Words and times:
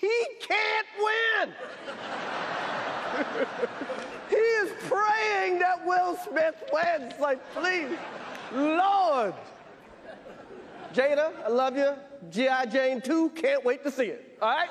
He 0.00 0.26
can't 0.40 0.86
win. 0.96 1.52
he 4.30 4.36
is 4.36 4.70
praying 4.88 5.58
that 5.58 5.84
Will 5.84 6.16
Smith 6.16 6.54
wins. 6.72 7.14
Like, 7.20 7.40
please, 7.52 7.98
Lord. 8.52 9.34
Jada, 10.94 11.32
I 11.44 11.48
love 11.48 11.76
you. 11.76 11.94
G.I. 12.30 12.66
Jane 12.66 13.00
2, 13.00 13.30
can't 13.30 13.64
wait 13.64 13.82
to 13.82 13.90
see 13.90 14.04
it. 14.06 14.38
All 14.40 14.50
right? 14.50 14.68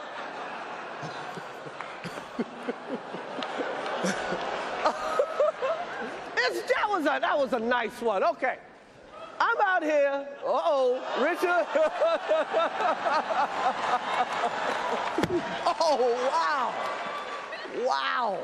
that, 6.38 6.90
was 6.90 7.02
a, 7.02 7.20
that 7.20 7.38
was 7.38 7.52
a 7.52 7.60
nice 7.60 8.02
one. 8.02 8.24
Okay. 8.24 8.60
I'm 9.40 9.58
out 9.62 9.84
here. 9.84 10.28
Uh 10.44 10.62
oh, 10.66 11.00
Richard. 11.22 11.68
oh, 15.82 16.30
wow. 16.32 16.74
Wow. 17.86 18.40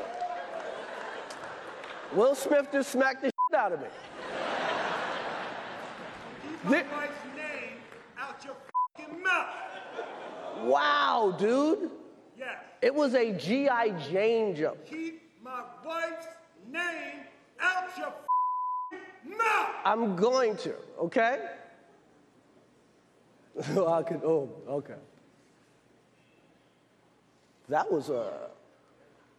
Will 2.14 2.34
Smith 2.34 2.68
just 2.70 2.90
smacked 2.90 3.22
the 3.22 3.28
shit 3.28 3.58
out 3.58 3.72
of 3.72 3.80
me. 3.80 3.86
Keep 6.62 6.70
my 6.70 6.82
wife's 6.96 7.12
name 7.36 7.78
out 8.18 8.44
your 8.44 8.54
fucking 8.96 9.22
mouth. 9.22 9.46
Wow, 10.62 11.34
dude. 11.38 11.90
Yes. 12.38 12.56
It 12.82 12.94
was 12.94 13.14
a 13.14 13.32
G.I. 13.32 13.90
Jane 14.10 14.54
jump. 14.54 14.84
Keep 14.86 15.22
my 15.42 15.62
wife's 15.84 16.26
name 16.70 17.20
out 17.60 17.88
your 17.96 18.12
fucking 18.12 19.38
mouth. 19.38 19.70
I'm 19.84 20.16
going 20.16 20.56
to, 20.58 20.74
okay? 21.00 21.48
So 23.72 23.86
I 23.86 24.02
could, 24.02 24.20
oh, 24.24 24.50
okay. 24.68 24.94
That 27.68 27.90
was 27.90 28.10
a 28.10 28.50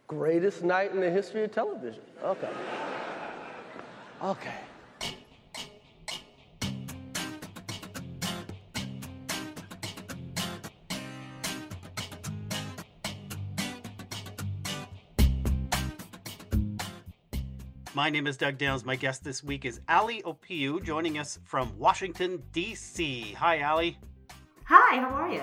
greatest 0.08 0.64
night 0.64 0.92
in 0.92 1.00
the 1.00 1.10
history 1.10 1.44
of 1.44 1.52
television. 1.52 2.02
Okay. 2.24 2.50
Okay. 4.22 4.54
My 17.94 18.10
name 18.10 18.26
is 18.26 18.36
Doug 18.36 18.58
Downs. 18.58 18.84
My 18.84 18.96
guest 18.96 19.24
this 19.24 19.42
week 19.42 19.64
is 19.64 19.80
Ali 19.88 20.20
Opiu, 20.22 20.84
joining 20.84 21.18
us 21.18 21.38
from 21.44 21.72
Washington, 21.78 22.42
D.C. 22.52 23.34
Hi, 23.38 23.62
Ali. 23.62 23.96
Hi, 24.64 24.98
how 24.98 25.08
are 25.14 25.32
you? 25.32 25.42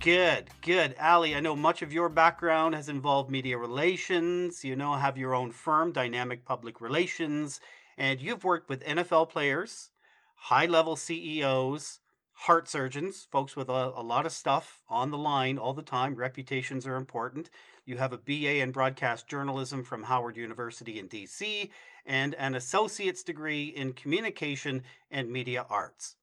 Good, 0.00 0.48
good. 0.60 0.94
Ali, 1.00 1.34
I 1.34 1.40
know 1.40 1.56
much 1.56 1.82
of 1.82 1.92
your 1.92 2.08
background 2.08 2.76
has 2.76 2.88
involved 2.88 3.30
media 3.30 3.58
relations. 3.58 4.64
You 4.64 4.76
know, 4.76 4.94
have 4.94 5.18
your 5.18 5.34
own 5.34 5.50
firm, 5.50 5.90
Dynamic 5.90 6.44
Public 6.44 6.80
Relations, 6.80 7.60
and 7.98 8.20
you've 8.20 8.44
worked 8.44 8.68
with 8.68 8.84
NFL 8.84 9.28
players, 9.28 9.90
high 10.36 10.66
level 10.66 10.94
CEOs, 10.94 11.98
heart 12.32 12.68
surgeons, 12.68 13.26
folks 13.30 13.56
with 13.56 13.68
a, 13.68 13.92
a, 13.96 14.02
lot 14.02 14.24
of 14.24 14.30
stuff 14.30 14.82
on 14.88 15.10
the 15.10 15.18
line 15.18 15.58
all 15.58 15.74
the 15.74 15.82
time. 15.82 16.14
Reputations 16.14 16.86
are 16.86 16.96
important. 16.96 17.50
You 17.84 17.96
have 17.96 18.12
a 18.12 18.18
BA 18.18 18.60
in 18.60 18.70
broadcast 18.70 19.26
journalism 19.26 19.82
from 19.82 20.04
Howard 20.04 20.36
University 20.36 21.00
in 21.00 21.08
DC 21.08 21.70
and 22.06 22.34
an 22.36 22.54
associate's 22.54 23.24
degree 23.24 23.64
in 23.64 23.94
communication 23.94 24.84
and 25.10 25.30
media 25.30 25.66
arts. 25.68 26.14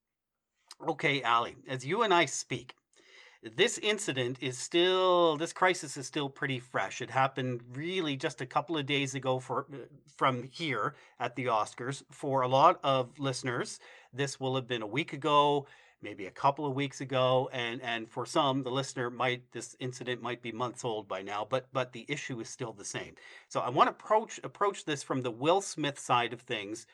Okay, 0.87 1.21
Ali, 1.23 1.57
as 1.67 1.85
you 1.85 2.03
and 2.03 2.13
I 2.13 2.23
speak, 2.23 2.73
this 3.41 3.77
incident 3.77 4.37
is 4.41 4.57
still 4.57 5.37
this 5.37 5.53
crisis 5.53 5.95
is 5.95 6.05
still 6.05 6.29
pretty 6.29 6.59
fresh. 6.59 7.01
It 7.01 7.09
happened 7.09 7.61
really 7.73 8.17
just 8.17 8.41
a 8.41 8.45
couple 8.45 8.77
of 8.77 8.85
days 8.85 9.15
ago 9.15 9.39
for 9.39 9.65
uh, 9.73 9.77
from 10.17 10.43
here 10.51 10.95
at 11.19 11.35
the 11.35 11.45
oscars. 11.45 12.03
For 12.11 12.41
a 12.41 12.47
lot 12.47 12.79
of 12.83 13.17
listeners 13.17 13.79
this 14.13 14.39
will 14.39 14.55
have 14.55 14.67
been 14.67 14.81
a 14.81 14.87
week 14.87 15.13
ago 15.13 15.67
maybe 16.01 16.25
a 16.25 16.31
couple 16.31 16.65
of 16.65 16.73
weeks 16.73 17.01
ago 17.01 17.49
and 17.53 17.81
and 17.81 18.09
for 18.09 18.25
some 18.25 18.63
the 18.63 18.71
listener 18.71 19.09
might 19.09 19.49
this 19.51 19.75
incident 19.79 20.21
might 20.21 20.41
be 20.41 20.51
months 20.51 20.83
old 20.83 21.07
by 21.07 21.21
now 21.21 21.45
but 21.49 21.67
but 21.71 21.93
the 21.93 22.05
issue 22.09 22.39
is 22.41 22.49
still 22.49 22.73
the 22.73 22.85
same. 22.85 23.15
So 23.47 23.61
i 23.61 23.69
want 23.69 23.87
to 23.87 23.91
approach 23.91 24.39
approach 24.43 24.83
this 24.83 25.01
from 25.01 25.21
the 25.21 25.31
will 25.31 25.61
smith 25.61 25.97
side 25.97 26.33
of 26.33 26.41
things 26.41 26.87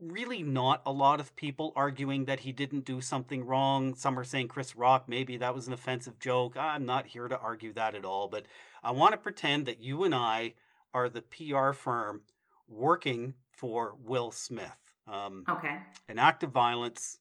really 0.00 0.42
not 0.42 0.82
a 0.86 0.92
lot 0.92 1.20
of 1.20 1.34
people 1.36 1.72
arguing 1.76 2.24
that 2.24 2.40
he 2.40 2.52
didn't 2.52 2.84
do 2.84 3.00
something 3.00 3.44
wrong. 3.44 3.94
Some 3.94 4.18
are 4.18 4.24
saying 4.24 4.48
Chris 4.48 4.76
Rock, 4.76 5.04
maybe 5.08 5.36
that 5.36 5.54
was 5.54 5.66
an 5.66 5.72
offensive 5.72 6.18
joke. 6.18 6.56
I'm 6.56 6.86
not 6.86 7.06
here 7.06 7.28
to 7.28 7.38
argue 7.38 7.72
that 7.74 7.94
at 7.94 8.04
all, 8.04 8.28
but 8.28 8.46
I 8.82 8.92
want 8.92 9.12
to 9.12 9.18
pretend 9.18 9.66
that 9.66 9.82
you 9.82 10.04
and 10.04 10.14
I 10.14 10.54
are 10.94 11.08
the 11.08 11.22
PR 11.22 11.72
firm 11.72 12.22
working 12.68 13.34
for 13.52 13.94
Will 14.02 14.30
Smith. 14.30 14.92
Um, 15.06 15.44
okay. 15.48 15.78
An 16.08 16.18
act 16.18 16.42
of 16.42 16.50
violence, 16.50 17.18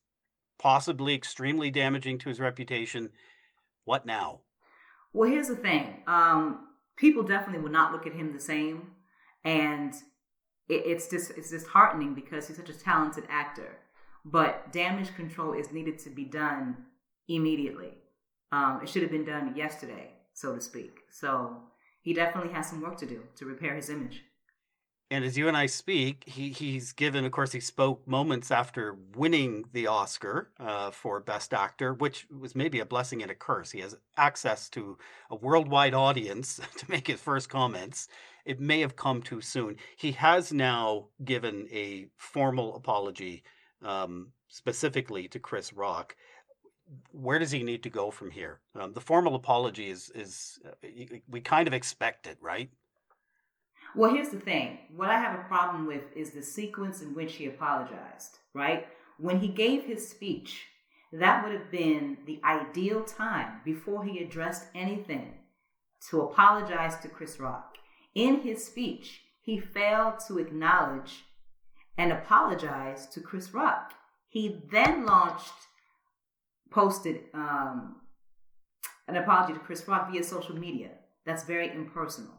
possibly 0.57 1.13
extremely 1.13 1.69
damaging 1.71 2.17
to 2.19 2.29
his 2.29 2.39
reputation. 2.39 3.09
What 3.85 4.05
now? 4.05 4.41
Well, 5.11 5.29
here's 5.29 5.47
the 5.47 5.55
thing. 5.55 6.03
Um, 6.07 6.67
people 6.95 7.23
definitely 7.23 7.61
will 7.61 7.71
not 7.71 7.91
look 7.91 8.05
at 8.05 8.13
him 8.13 8.33
the 8.33 8.39
same. 8.39 8.91
And 9.43 9.93
it, 10.69 10.83
it's 10.85 11.07
just 11.07 11.31
it's 11.31 11.49
disheartening 11.49 12.13
because 12.13 12.47
he's 12.47 12.57
such 12.57 12.69
a 12.69 12.79
talented 12.79 13.25
actor. 13.29 13.77
But 14.23 14.71
damage 14.71 15.15
control 15.15 15.53
is 15.53 15.71
needed 15.71 15.99
to 15.99 16.09
be 16.09 16.25
done 16.25 16.77
immediately. 17.27 17.97
Um, 18.51 18.79
it 18.83 18.89
should 18.89 19.01
have 19.01 19.11
been 19.11 19.25
done 19.25 19.55
yesterday, 19.55 20.11
so 20.33 20.55
to 20.55 20.61
speak. 20.61 20.99
So 21.11 21.57
he 22.01 22.13
definitely 22.13 22.53
has 22.53 22.69
some 22.69 22.81
work 22.81 22.97
to 22.97 23.05
do 23.05 23.23
to 23.37 23.45
repair 23.45 23.75
his 23.75 23.89
image. 23.89 24.23
And 25.11 25.25
as 25.25 25.35
you 25.37 25.47
and 25.47 25.57
I 25.57 25.65
speak, 25.65 26.23
he, 26.27 26.51
he's 26.51 26.91
given, 26.91 27.25
of 27.25 27.31
course, 27.31 27.51
he 27.51 27.59
spoke 27.59 28.07
moments 28.07 28.51
after 28.51 28.95
winning 29.15 29.65
the 29.73 29.87
Oscar 29.87 30.51
uh, 30.59 30.91
for 30.91 31.19
Best 31.19 31.51
Actor, 31.51 31.95
which 31.95 32.27
was 32.29 32.55
maybe 32.55 32.79
a 32.79 32.85
blessing 32.85 33.23
and 33.23 33.31
a 33.31 33.35
curse. 33.35 33.71
He 33.71 33.79
has 33.79 33.97
access 34.17 34.69
to 34.69 34.99
a 35.31 35.35
worldwide 35.35 35.95
audience 35.95 36.61
to 36.77 36.91
make 36.91 37.07
his 37.07 37.19
first 37.19 37.49
comments 37.49 38.07
it 38.49 38.59
may 38.59 38.79
have 38.79 38.95
come 38.95 39.21
too 39.21 39.41
soon. 39.41 39.77
He 39.95 40.13
has 40.13 40.51
now 40.51 41.09
given 41.23 41.67
a 41.71 42.07
formal 42.17 42.75
apology 42.75 43.43
um, 43.83 44.29
specifically 44.47 45.27
to 45.27 45.39
Chris 45.39 45.71
Rock. 45.71 46.15
Where 47.11 47.37
does 47.37 47.51
he 47.51 47.61
need 47.61 47.83
to 47.83 47.91
go 47.91 48.09
from 48.09 48.31
here? 48.31 48.59
Um, 48.73 48.93
the 48.93 49.01
formal 49.01 49.35
apology 49.35 49.91
is 49.91 50.09
is 50.15 50.59
uh, 50.65 50.87
we 51.29 51.41
kind 51.41 51.67
of 51.67 51.75
expect 51.75 52.25
it, 52.25 52.37
right? 52.41 52.71
Well, 53.95 54.13
here's 54.13 54.29
the 54.29 54.39
thing. 54.39 54.79
What 54.95 55.09
I 55.09 55.19
have 55.19 55.39
a 55.39 55.43
problem 55.43 55.87
with 55.87 56.03
is 56.15 56.31
the 56.31 56.43
sequence 56.43 57.01
in 57.01 57.13
which 57.13 57.35
he 57.35 57.47
apologized, 57.47 58.37
right? 58.53 58.87
When 59.17 59.39
he 59.39 59.47
gave 59.47 59.83
his 59.83 60.07
speech, 60.07 60.67
that 61.11 61.43
would 61.43 61.53
have 61.53 61.71
been 61.71 62.17
the 62.25 62.39
ideal 62.43 63.03
time 63.03 63.61
before 63.65 64.05
he 64.05 64.19
addressed 64.19 64.67
anything 64.75 65.33
to 66.09 66.21
apologize 66.21 66.97
to 67.01 67.09
Chris 67.09 67.39
Rock. 67.39 67.75
In 68.15 68.41
his 68.41 68.65
speech, 68.65 69.21
he 69.41 69.59
failed 69.59 70.15
to 70.27 70.37
acknowledge 70.37 71.25
and 71.97 72.11
apologize 72.11 73.07
to 73.07 73.21
Chris 73.21 73.53
Rock. 73.53 73.93
He 74.29 74.61
then 74.71 75.05
launched, 75.05 75.51
posted 76.69 77.23
um, 77.33 77.97
an 79.07 79.17
apology 79.17 79.53
to 79.53 79.59
Chris 79.59 79.87
Rock 79.87 80.11
via 80.11 80.23
social 80.23 80.55
media. 80.55 80.91
That's 81.25 81.43
very 81.43 81.73
impersonal. 81.73 82.35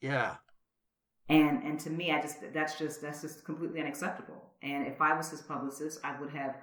Yeah. 0.00 0.36
And 1.30 1.62
and 1.62 1.78
to 1.80 1.90
me, 1.90 2.10
I 2.10 2.20
just 2.20 2.38
that's 2.52 2.76
just 2.76 3.00
that's 3.00 3.22
just 3.22 3.44
completely 3.44 3.80
unacceptable. 3.80 4.42
And 4.62 4.86
if 4.86 5.00
I 5.00 5.16
was 5.16 5.30
his 5.30 5.40
publicist, 5.40 6.00
I 6.04 6.20
would 6.20 6.30
have 6.30 6.56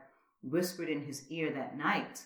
whispered 0.43 0.89
in 0.89 1.05
his 1.05 1.25
ear 1.31 1.51
that 1.53 1.77
night 1.77 2.21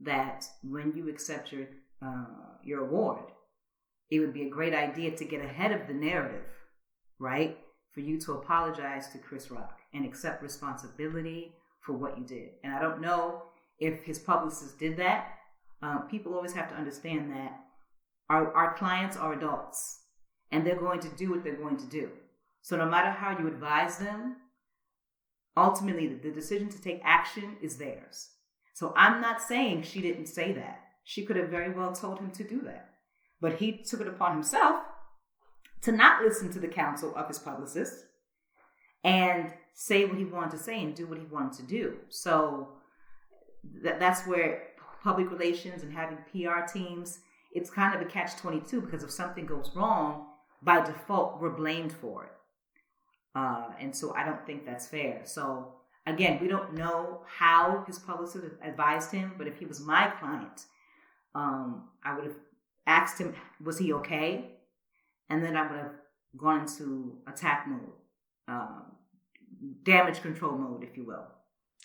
that 0.00 0.46
when 0.62 0.92
you 0.94 1.08
accept 1.08 1.50
your 1.50 1.66
uh, 2.04 2.26
your 2.62 2.84
award, 2.86 3.32
it 4.10 4.20
would 4.20 4.34
be 4.34 4.46
a 4.46 4.50
great 4.50 4.74
idea 4.74 5.16
to 5.16 5.24
get 5.24 5.44
ahead 5.44 5.72
of 5.72 5.88
the 5.88 5.94
narrative, 5.94 6.44
right? 7.18 7.58
For 7.92 8.00
you 8.00 8.20
to 8.20 8.32
apologize 8.34 9.08
to 9.08 9.18
Chris 9.18 9.50
Rock 9.50 9.78
and 9.94 10.04
accept 10.04 10.42
responsibility 10.42 11.54
for 11.80 11.94
what 11.94 12.18
you 12.18 12.24
did. 12.24 12.50
And 12.62 12.74
I 12.74 12.80
don't 12.80 13.00
know 13.00 13.44
if 13.78 14.04
his 14.04 14.18
publicist 14.18 14.78
did 14.78 14.98
that. 14.98 15.30
Um, 15.80 16.02
people 16.10 16.34
always 16.34 16.52
have 16.52 16.68
to 16.68 16.76
understand 16.76 17.32
that 17.32 17.58
our, 18.28 18.52
our 18.52 18.76
clients 18.76 19.16
are 19.16 19.32
adults 19.32 19.97
and 20.50 20.66
they're 20.66 20.76
going 20.76 21.00
to 21.00 21.08
do 21.10 21.30
what 21.30 21.44
they're 21.44 21.56
going 21.56 21.76
to 21.76 21.86
do. 21.86 22.10
So 22.62 22.76
no 22.76 22.86
matter 22.86 23.10
how 23.10 23.38
you 23.38 23.46
advise 23.46 23.98
them, 23.98 24.36
ultimately 25.56 26.08
the 26.08 26.30
decision 26.30 26.68
to 26.70 26.80
take 26.80 27.00
action 27.04 27.56
is 27.62 27.76
theirs. 27.76 28.30
So 28.74 28.92
I'm 28.96 29.20
not 29.20 29.42
saying 29.42 29.82
she 29.82 30.00
didn't 30.00 30.26
say 30.26 30.52
that. 30.52 30.80
She 31.04 31.24
could 31.24 31.36
have 31.36 31.48
very 31.48 31.72
well 31.72 31.92
told 31.92 32.18
him 32.18 32.30
to 32.32 32.44
do 32.44 32.60
that. 32.62 32.90
But 33.40 33.54
he 33.54 33.78
took 33.78 34.00
it 34.00 34.08
upon 34.08 34.32
himself 34.32 34.82
to 35.82 35.92
not 35.92 36.22
listen 36.22 36.52
to 36.52 36.58
the 36.58 36.68
counsel 36.68 37.14
of 37.16 37.28
his 37.28 37.38
publicist 37.38 38.04
and 39.04 39.52
say 39.74 40.04
what 40.04 40.18
he 40.18 40.24
wanted 40.24 40.50
to 40.52 40.58
say 40.58 40.82
and 40.82 40.94
do 40.94 41.06
what 41.06 41.18
he 41.18 41.24
wanted 41.24 41.56
to 41.58 41.62
do. 41.62 41.96
So 42.08 42.68
that, 43.82 44.00
that's 44.00 44.26
where 44.26 44.64
public 45.02 45.30
relations 45.30 45.82
and 45.82 45.92
having 45.92 46.18
PR 46.32 46.70
teams 46.70 47.20
it's 47.52 47.70
kind 47.70 47.94
of 47.94 48.00
a 48.00 48.04
catch 48.04 48.36
22 48.36 48.80
because 48.82 49.02
if 49.02 49.10
something 49.10 49.46
goes 49.46 49.70
wrong, 49.74 50.26
by 50.62 50.84
default, 50.84 51.40
we're 51.40 51.50
blamed 51.50 51.92
for 51.92 52.24
it. 52.24 52.32
Uh, 53.34 53.68
and 53.80 53.94
so 53.94 54.14
I 54.14 54.24
don't 54.24 54.44
think 54.46 54.64
that's 54.66 54.86
fair. 54.86 55.22
So 55.24 55.74
again, 56.06 56.38
we 56.40 56.48
don't 56.48 56.74
know 56.74 57.20
how 57.26 57.84
his 57.86 57.98
publicist 57.98 58.44
advised 58.62 59.12
him, 59.12 59.34
but 59.38 59.46
if 59.46 59.58
he 59.58 59.66
was 59.66 59.80
my 59.80 60.08
client, 60.18 60.66
um, 61.34 61.88
I 62.04 62.14
would 62.14 62.24
have 62.24 62.36
asked 62.86 63.18
him, 63.20 63.34
was 63.62 63.78
he 63.78 63.92
okay? 63.94 64.52
And 65.30 65.42
then 65.42 65.56
I 65.56 65.70
would 65.70 65.78
have 65.78 65.92
gone 66.36 66.60
into 66.60 67.18
attack 67.26 67.66
mode, 67.68 67.92
um, 68.48 68.82
damage 69.82 70.22
control 70.22 70.56
mode, 70.56 70.82
if 70.82 70.96
you 70.96 71.04
will. 71.04 71.26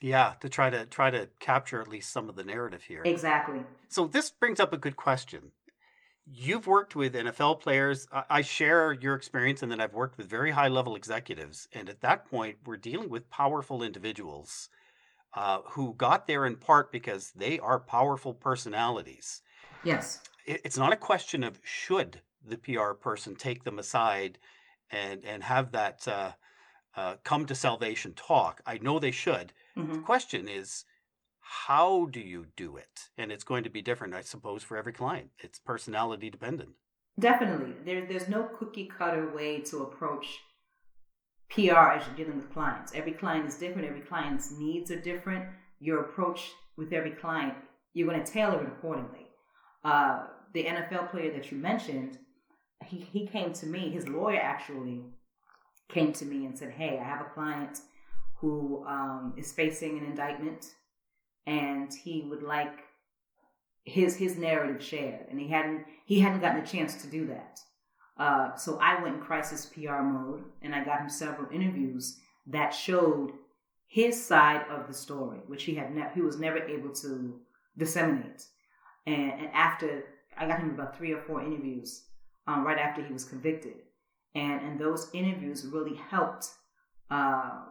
Yeah, 0.01 0.33
to 0.41 0.49
try 0.49 0.69
to 0.69 0.85
try 0.85 1.11
to 1.11 1.29
capture 1.39 1.79
at 1.81 1.87
least 1.87 2.11
some 2.11 2.27
of 2.29 2.35
the 2.35 2.43
narrative 2.43 2.83
here. 2.83 3.03
Exactly. 3.05 3.61
So 3.89 4.07
this 4.07 4.31
brings 4.31 4.59
up 4.59 4.73
a 4.73 4.77
good 4.77 4.97
question. 4.97 5.51
You've 6.25 6.67
worked 6.67 6.95
with 6.95 7.13
NFL 7.13 7.59
players. 7.59 8.07
I 8.29 8.41
share 8.41 8.93
your 8.93 9.13
experience, 9.13 9.61
and 9.61 9.71
then 9.71 9.81
I've 9.81 9.93
worked 9.93 10.17
with 10.17 10.27
very 10.27 10.51
high 10.51 10.69
level 10.69 10.95
executives. 10.95 11.67
And 11.73 11.89
at 11.89 12.01
that 12.01 12.25
point, 12.25 12.57
we're 12.65 12.77
dealing 12.77 13.09
with 13.09 13.29
powerful 13.29 13.83
individuals 13.83 14.69
uh, 15.33 15.59
who 15.71 15.93
got 15.95 16.27
there 16.27 16.45
in 16.45 16.55
part 16.55 16.91
because 16.91 17.31
they 17.35 17.59
are 17.59 17.79
powerful 17.79 18.33
personalities. 18.33 19.41
Yes. 19.83 20.21
It's 20.45 20.77
not 20.77 20.93
a 20.93 20.97
question 20.97 21.43
of 21.43 21.59
should 21.63 22.21
the 22.45 22.57
PR 22.57 22.91
person 22.91 23.35
take 23.35 23.63
them 23.63 23.79
aside 23.79 24.37
and 24.91 25.23
and 25.25 25.43
have 25.43 25.71
that 25.71 26.07
uh, 26.07 26.31
uh, 26.95 27.15
come 27.23 27.45
to 27.45 27.55
salvation 27.55 28.13
talk. 28.13 28.61
I 28.65 28.77
know 28.77 28.99
they 28.99 29.11
should. 29.11 29.53
Mm-hmm. 29.77 29.93
The 29.93 29.99
question 29.99 30.47
is 30.47 30.85
how 31.43 32.07
do 32.11 32.19
you 32.19 32.47
do 32.55 32.77
it? 32.77 33.09
And 33.17 33.31
it's 33.31 33.43
going 33.43 33.63
to 33.63 33.69
be 33.69 33.81
different, 33.81 34.13
I 34.13 34.21
suppose, 34.21 34.63
for 34.63 34.77
every 34.77 34.93
client. 34.93 35.29
It's 35.39 35.59
personality 35.59 36.29
dependent. 36.29 36.71
Definitely. 37.19 37.73
There, 37.85 38.05
there's 38.07 38.27
no 38.27 38.43
cookie 38.57 38.85
cutter 38.97 39.31
way 39.33 39.59
to 39.61 39.83
approach 39.83 40.39
PR 41.49 41.91
as 41.91 42.07
you're 42.07 42.15
dealing 42.15 42.37
with 42.37 42.51
clients. 42.51 42.93
Every 42.95 43.11
client 43.11 43.47
is 43.47 43.55
different, 43.55 43.87
every 43.87 44.01
client's 44.01 44.51
needs 44.57 44.89
are 44.89 44.99
different. 44.99 45.45
Your 45.79 46.01
approach 46.01 46.51
with 46.77 46.93
every 46.93 47.11
client, 47.11 47.53
you're 47.93 48.07
going 48.07 48.23
to 48.23 48.31
tailor 48.31 48.63
it 48.63 48.67
accordingly. 48.67 49.27
Uh, 49.83 50.23
the 50.53 50.63
NFL 50.63 51.11
player 51.11 51.31
that 51.33 51.51
you 51.51 51.57
mentioned, 51.57 52.17
he, 52.85 52.97
he 52.97 53.27
came 53.27 53.53
to 53.53 53.65
me, 53.65 53.91
his 53.91 54.07
lawyer 54.07 54.39
actually 54.41 55.01
came 55.89 56.13
to 56.13 56.25
me 56.25 56.45
and 56.45 56.57
said, 56.57 56.71
Hey, 56.71 56.97
I 56.99 57.03
have 57.03 57.21
a 57.21 57.29
client 57.29 57.79
who 58.37 58.83
um, 58.87 59.33
is 59.37 59.51
facing 59.51 59.99
an 59.99 60.05
indictment 60.05 60.65
and 61.45 61.93
he 61.93 62.25
would 62.29 62.43
like 62.43 62.79
his 63.85 64.15
his 64.15 64.37
narrative 64.37 64.81
shared, 64.81 65.27
and 65.29 65.39
he 65.39 65.47
hadn't 65.47 65.85
he 66.05 66.19
hadn't 66.19 66.41
gotten 66.41 66.61
a 66.61 66.65
chance 66.65 67.01
to 67.01 67.07
do 67.07 67.27
that. 67.27 67.59
Uh, 68.17 68.55
so 68.55 68.77
I 68.79 69.01
went 69.01 69.15
in 69.15 69.21
crisis 69.21 69.65
PR 69.65 70.01
mode, 70.01 70.43
and 70.61 70.73
I 70.73 70.83
got 70.83 71.01
him 71.01 71.09
several 71.09 71.51
interviews 71.51 72.19
that 72.47 72.69
showed 72.69 73.31
his 73.87 74.23
side 74.23 74.65
of 74.69 74.87
the 74.87 74.93
story, 74.93 75.39
which 75.47 75.63
he 75.63 75.75
had 75.75 75.93
ne- 75.93 76.11
he 76.13 76.21
was 76.21 76.39
never 76.39 76.59
able 76.59 76.93
to 76.93 77.39
disseminate. 77.77 78.45
And, 79.05 79.31
and 79.33 79.49
after 79.53 80.05
I 80.37 80.47
got 80.47 80.59
him 80.59 80.71
about 80.71 80.97
three 80.97 81.11
or 81.11 81.21
four 81.21 81.41
interviews, 81.43 82.05
um, 82.47 82.65
right 82.65 82.77
after 82.77 83.03
he 83.03 83.13
was 83.13 83.25
convicted, 83.25 83.75
and 84.35 84.61
and 84.61 84.79
those 84.79 85.09
interviews 85.13 85.65
really 85.65 85.95
helped 85.95 86.49
uh, 87.09 87.63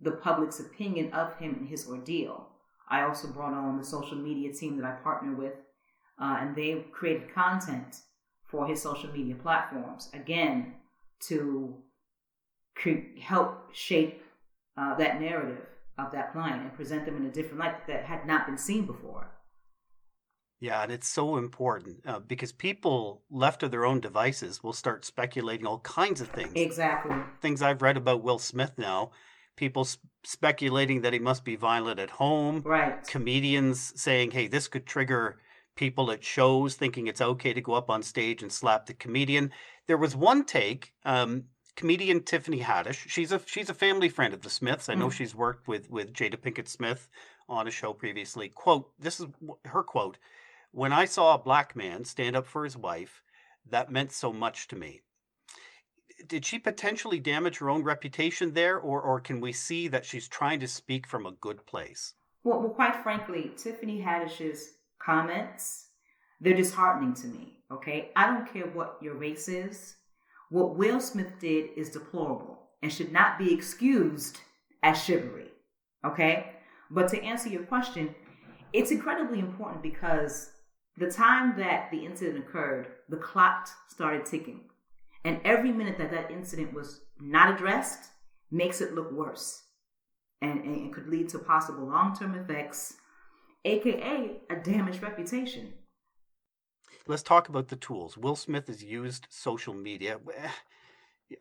the 0.00 0.12
public's 0.12 0.60
opinion 0.60 1.12
of 1.12 1.36
him 1.36 1.54
and 1.58 1.68
his 1.68 1.88
ordeal. 1.88 2.48
I 2.92 3.04
also 3.04 3.28
brought 3.28 3.54
on 3.54 3.78
the 3.78 3.84
social 3.84 4.18
media 4.18 4.52
team 4.52 4.76
that 4.76 4.84
I 4.84 4.92
partner 5.02 5.34
with, 5.34 5.54
uh, 6.20 6.36
and 6.40 6.54
they 6.54 6.84
created 6.92 7.34
content 7.34 7.96
for 8.44 8.66
his 8.66 8.82
social 8.82 9.10
media 9.10 9.34
platforms, 9.34 10.10
again, 10.12 10.74
to 11.28 11.74
cre- 12.76 13.18
help 13.18 13.74
shape 13.74 14.22
uh, 14.76 14.94
that 14.96 15.22
narrative 15.22 15.64
of 15.96 16.12
that 16.12 16.32
client 16.32 16.60
and 16.60 16.74
present 16.74 17.06
them 17.06 17.16
in 17.16 17.24
a 17.24 17.32
different 17.32 17.60
light 17.60 17.86
that 17.86 18.04
had 18.04 18.26
not 18.26 18.44
been 18.44 18.58
seen 18.58 18.84
before. 18.84 19.26
Yeah, 20.60 20.82
and 20.82 20.92
it's 20.92 21.08
so 21.08 21.38
important 21.38 22.06
uh, 22.06 22.18
because 22.18 22.52
people 22.52 23.22
left 23.30 23.60
to 23.60 23.70
their 23.70 23.86
own 23.86 24.00
devices 24.00 24.62
will 24.62 24.74
start 24.74 25.06
speculating 25.06 25.66
all 25.66 25.80
kinds 25.80 26.20
of 26.20 26.28
things. 26.28 26.52
Exactly. 26.54 27.16
Things 27.40 27.62
I've 27.62 27.80
read 27.80 27.96
about 27.96 28.22
Will 28.22 28.38
Smith 28.38 28.72
now 28.76 29.12
people 29.56 29.86
speculating 30.24 31.02
that 31.02 31.12
he 31.12 31.18
must 31.18 31.44
be 31.44 31.56
violent 31.56 31.98
at 31.98 32.10
home. 32.10 32.62
Right. 32.64 33.04
Comedians 33.06 33.92
saying, 34.00 34.32
hey, 34.32 34.46
this 34.46 34.68
could 34.68 34.86
trigger 34.86 35.38
people 35.74 36.10
at 36.10 36.22
shows 36.22 36.74
thinking 36.74 37.06
it's 37.06 37.20
okay 37.20 37.52
to 37.52 37.60
go 37.60 37.72
up 37.74 37.90
on 37.90 38.02
stage 38.02 38.42
and 38.42 38.52
slap 38.52 38.86
the 38.86 38.94
comedian. 38.94 39.50
There 39.86 39.96
was 39.96 40.14
one 40.14 40.44
take, 40.44 40.92
um, 41.04 41.44
comedian 41.76 42.22
Tiffany 42.22 42.60
Haddish. 42.60 43.08
She's 43.08 43.32
a 43.32 43.40
she's 43.46 43.70
a 43.70 43.74
family 43.74 44.08
friend 44.08 44.34
of 44.34 44.42
the 44.42 44.50
Smiths. 44.50 44.88
I 44.88 44.94
know 44.94 45.08
mm. 45.08 45.12
she's 45.12 45.34
worked 45.34 45.66
with 45.66 45.90
with 45.90 46.12
Jada 46.12 46.36
Pinkett 46.36 46.68
Smith 46.68 47.08
on 47.48 47.66
a 47.66 47.70
show 47.70 47.92
previously. 47.92 48.48
Quote: 48.48 48.90
This 48.98 49.20
is 49.20 49.26
her 49.64 49.82
quote. 49.82 50.18
When 50.70 50.92
I 50.92 51.04
saw 51.04 51.34
a 51.34 51.38
black 51.42 51.76
man 51.76 52.04
stand 52.04 52.36
up 52.36 52.46
for 52.46 52.64
his 52.64 52.76
wife, 52.76 53.22
that 53.68 53.90
meant 53.90 54.12
so 54.12 54.32
much 54.32 54.68
to 54.68 54.76
me 54.76 55.02
did 56.28 56.44
she 56.44 56.58
potentially 56.58 57.20
damage 57.20 57.58
her 57.58 57.70
own 57.70 57.82
reputation 57.82 58.54
there, 58.54 58.78
or 58.78 59.00
or 59.00 59.20
can 59.20 59.40
we 59.40 59.52
see 59.52 59.88
that 59.88 60.04
she's 60.04 60.28
trying 60.28 60.60
to 60.60 60.68
speak 60.68 61.06
from 61.06 61.26
a 61.26 61.32
good 61.32 61.66
place? 61.66 62.14
Well, 62.44 62.60
well 62.60 62.70
quite 62.70 63.02
frankly, 63.02 63.52
Tiffany 63.56 64.00
Haddish's 64.00 64.74
comments 64.98 65.88
they're 66.42 66.54
disheartening 66.54 67.14
to 67.14 67.28
me. 67.28 67.58
Okay, 67.70 68.10
I 68.16 68.26
don't 68.26 68.52
care 68.52 68.66
what 68.66 68.98
your 69.00 69.14
race 69.14 69.48
is. 69.48 69.94
What 70.50 70.76
Will 70.76 71.00
Smith 71.00 71.38
did 71.38 71.70
is 71.76 71.88
deplorable 71.88 72.58
and 72.82 72.92
should 72.92 73.12
not 73.12 73.38
be 73.38 73.54
excused 73.54 74.40
as 74.82 75.02
chivalry. 75.02 75.52
Okay, 76.04 76.52
but 76.90 77.08
to 77.10 77.22
answer 77.22 77.48
your 77.48 77.62
question, 77.62 78.14
it's 78.72 78.90
incredibly 78.90 79.38
important 79.38 79.82
because 79.82 80.50
the 80.96 81.10
time 81.10 81.56
that 81.58 81.90
the 81.92 82.04
incident 82.04 82.38
occurred, 82.38 82.88
the 83.08 83.16
clock 83.16 83.68
started 83.88 84.26
ticking. 84.26 84.62
And 85.24 85.40
every 85.44 85.72
minute 85.72 85.98
that 85.98 86.10
that 86.10 86.30
incident 86.30 86.72
was 86.74 87.02
not 87.20 87.54
addressed 87.54 88.10
makes 88.50 88.80
it 88.80 88.94
look 88.94 89.12
worse 89.12 89.62
and, 90.42 90.64
and 90.64 90.86
it 90.86 90.92
could 90.92 91.06
lead 91.06 91.28
to 91.30 91.38
possible 91.38 91.86
long 91.86 92.14
term 92.14 92.34
effects, 92.34 92.94
aka 93.64 94.40
a 94.50 94.56
damaged 94.56 95.02
reputation. 95.02 95.72
Let's 97.06 97.22
talk 97.22 97.48
about 97.48 97.68
the 97.68 97.76
tools. 97.76 98.18
Will 98.18 98.36
Smith 98.36 98.66
has 98.66 98.82
used 98.82 99.26
social 99.30 99.72
media. 99.74 100.18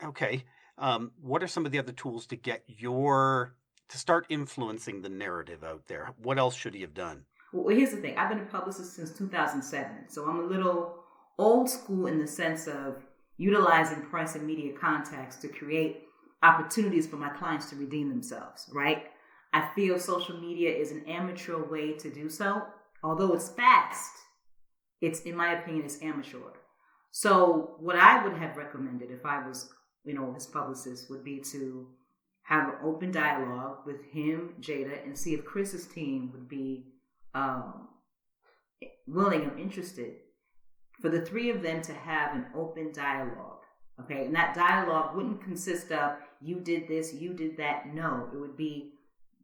Okay. 0.02 0.46
Um, 0.78 1.12
what 1.22 1.44
are 1.44 1.48
some 1.48 1.66
of 1.66 1.74
the 1.74 1.80
other 1.80 1.92
tools 1.92 2.26
to 2.28 2.38
get 2.38 2.64
your 2.66 3.56
to 3.90 3.98
start 3.98 4.26
influencing 4.30 5.02
the 5.02 5.10
narrative 5.10 5.66
out 5.66 5.88
there? 5.88 6.14
What 6.24 6.40
else 6.40 6.56
should 6.56 6.74
he 6.74 6.80
have 6.80 6.94
done? 6.94 7.26
Well, 7.52 7.76
here's 7.76 7.92
the 7.92 7.98
thing. 7.98 8.18
I've 8.18 8.30
been 8.30 8.40
a 8.40 8.46
publicist 8.46 8.96
since 8.96 9.12
2007, 9.12 10.08
so 10.08 10.30
I'm 10.30 10.40
a 10.40 10.44
little 10.44 11.04
old 11.38 11.70
school 11.70 12.08
in 12.08 12.20
the 12.20 12.28
sense 12.28 12.68
of 12.68 13.04
utilizing 13.42 14.04
press 14.04 14.36
and 14.36 14.46
media 14.46 14.72
contacts 14.80 15.38
to 15.38 15.48
create 15.48 16.04
opportunities 16.44 17.08
for 17.08 17.16
my 17.16 17.30
clients 17.30 17.72
to 17.72 17.76
redeem 17.76 18.08
themselves, 18.08 18.70
right? 18.72 19.06
I 19.52 19.68
feel 19.74 19.98
social 19.98 20.40
media 20.40 20.70
is 20.70 20.92
an 20.92 21.04
amateur 21.08 21.58
way 21.58 21.94
to 21.94 22.10
do 22.12 22.30
so. 22.30 22.62
Although 23.04 23.34
it's 23.34 23.50
fast, 23.50 24.12
it's, 25.02 25.22
in 25.22 25.36
my 25.36 25.54
opinion, 25.54 25.86
it's 25.86 26.04
amateur. 26.04 26.38
So 27.10 27.76
what 27.80 27.96
I 27.96 28.24
would 28.24 28.38
have 28.38 28.58
recommended 28.58 29.10
if 29.10 29.26
I 29.26 29.46
was, 29.46 29.72
you 30.04 30.14
know, 30.14 30.32
his 30.34 30.46
publicist 30.46 31.10
would 31.10 31.24
be 31.24 31.42
to 31.52 31.88
have 32.44 32.70
an 32.70 32.76
open 32.84 33.12
dialogue 33.12 33.80
with 33.88 34.04
him, 34.12 34.54
Jada, 34.62 35.04
and 35.04 35.18
see 35.18 35.34
if 35.34 35.44
Chris's 35.46 35.88
team 35.88 36.30
would 36.32 36.48
be 36.48 36.86
um, 37.34 37.88
willing 39.08 39.42
or 39.42 39.58
interested 39.58 40.18
for 41.02 41.10
the 41.10 41.22
three 41.22 41.50
of 41.50 41.62
them 41.62 41.82
to 41.82 41.94
have 41.94 42.36
an 42.36 42.46
open 42.56 42.92
dialogue. 42.94 43.58
Okay, 44.00 44.26
and 44.26 44.36
that 44.36 44.56
dialogue 44.56 45.16
wouldn't 45.16 45.44
consist 45.44 45.92
of 45.92 46.14
you 46.42 46.60
did 46.60 46.88
this, 46.88 47.14
you 47.14 47.34
did 47.34 47.58
that. 47.58 47.94
No, 47.94 48.30
it 48.34 48.38
would 48.38 48.58
be 48.58 48.94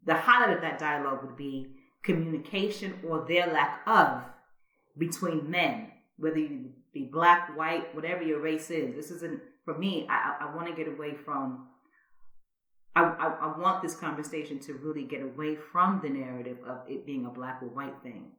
the 0.05 0.15
highlight 0.15 0.55
of 0.55 0.61
that 0.61 0.79
dialogue 0.79 1.23
would 1.23 1.35
be 1.35 1.75
communication 2.03 2.99
or 3.07 3.25
their 3.27 3.47
lack 3.47 3.81
of 3.85 4.23
between 4.97 5.49
men, 5.49 5.91
whether 6.17 6.39
you 6.39 6.71
be 6.93 7.03
black, 7.03 7.55
white, 7.55 7.93
whatever 7.93 8.23
your 8.23 8.39
race 8.39 8.71
is. 8.71 8.95
This 8.95 9.11
isn't 9.11 9.41
for 9.65 9.77
me. 9.77 10.07
I, 10.09 10.37
I 10.41 10.55
want 10.55 10.67
to 10.67 10.75
get 10.75 10.91
away 10.91 11.13
from. 11.13 11.67
I, 12.95 13.03
I, 13.03 13.27
I 13.41 13.59
want 13.59 13.83
this 13.83 13.95
conversation 13.95 14.59
to 14.61 14.73
really 14.73 15.03
get 15.03 15.21
away 15.21 15.55
from 15.55 15.99
the 16.01 16.09
narrative 16.09 16.57
of 16.67 16.79
it 16.87 17.05
being 17.05 17.25
a 17.25 17.29
black 17.29 17.61
or 17.61 17.67
white 17.67 18.01
thing. 18.01 18.31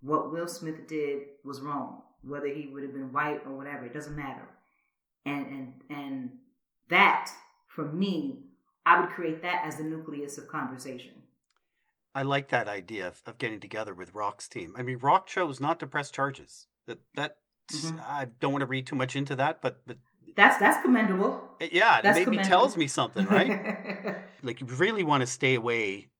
What 0.00 0.32
Will 0.32 0.48
Smith 0.48 0.86
did 0.86 1.22
was 1.44 1.60
wrong 1.60 2.02
whether 2.22 2.46
he 2.48 2.66
would 2.72 2.82
have 2.82 2.92
been 2.92 3.12
white 3.12 3.40
or 3.46 3.56
whatever, 3.56 3.84
it 3.86 3.92
doesn't 3.94 4.16
matter. 4.16 4.48
And 5.24 5.46
and 5.46 5.72
and 5.90 6.30
that 6.90 7.30
for 7.68 7.84
me, 7.92 8.44
I 8.84 9.00
would 9.00 9.10
create 9.10 9.42
that 9.42 9.62
as 9.64 9.76
the 9.76 9.84
nucleus 9.84 10.38
of 10.38 10.48
conversation. 10.48 11.12
I 12.14 12.22
like 12.22 12.48
that 12.48 12.68
idea 12.68 13.08
of, 13.08 13.20
of 13.26 13.36
getting 13.38 13.60
together 13.60 13.92
with 13.92 14.14
Rock's 14.14 14.48
team. 14.48 14.74
I 14.78 14.82
mean, 14.82 14.98
Rock 14.98 15.26
chose 15.26 15.60
not 15.60 15.78
to 15.80 15.86
press 15.86 16.10
charges. 16.10 16.66
That 16.86 17.00
that 17.14 17.36
Mhm. 17.72 18.00
I 18.00 18.26
don't 18.40 18.52
want 18.52 18.62
to 18.62 18.66
read 18.66 18.86
too 18.86 18.94
much 18.96 19.16
into 19.16 19.34
that, 19.36 19.60
but 19.60 19.82
but 19.86 19.98
That's 20.36 20.56
that's 20.58 20.80
commendable. 20.82 21.56
yeah, 21.60 21.98
it 21.98 22.02
That's 22.02 22.14
maybe 22.18 22.24
commendable. 22.24 22.48
tells 22.48 22.76
me 22.76 22.86
something, 22.86 23.26
right? 23.26 24.16
like 24.42 24.60
you 24.60 24.66
really 24.66 25.02
want 25.02 25.22
to 25.22 25.26
stay 25.26 25.54
away 25.56 26.10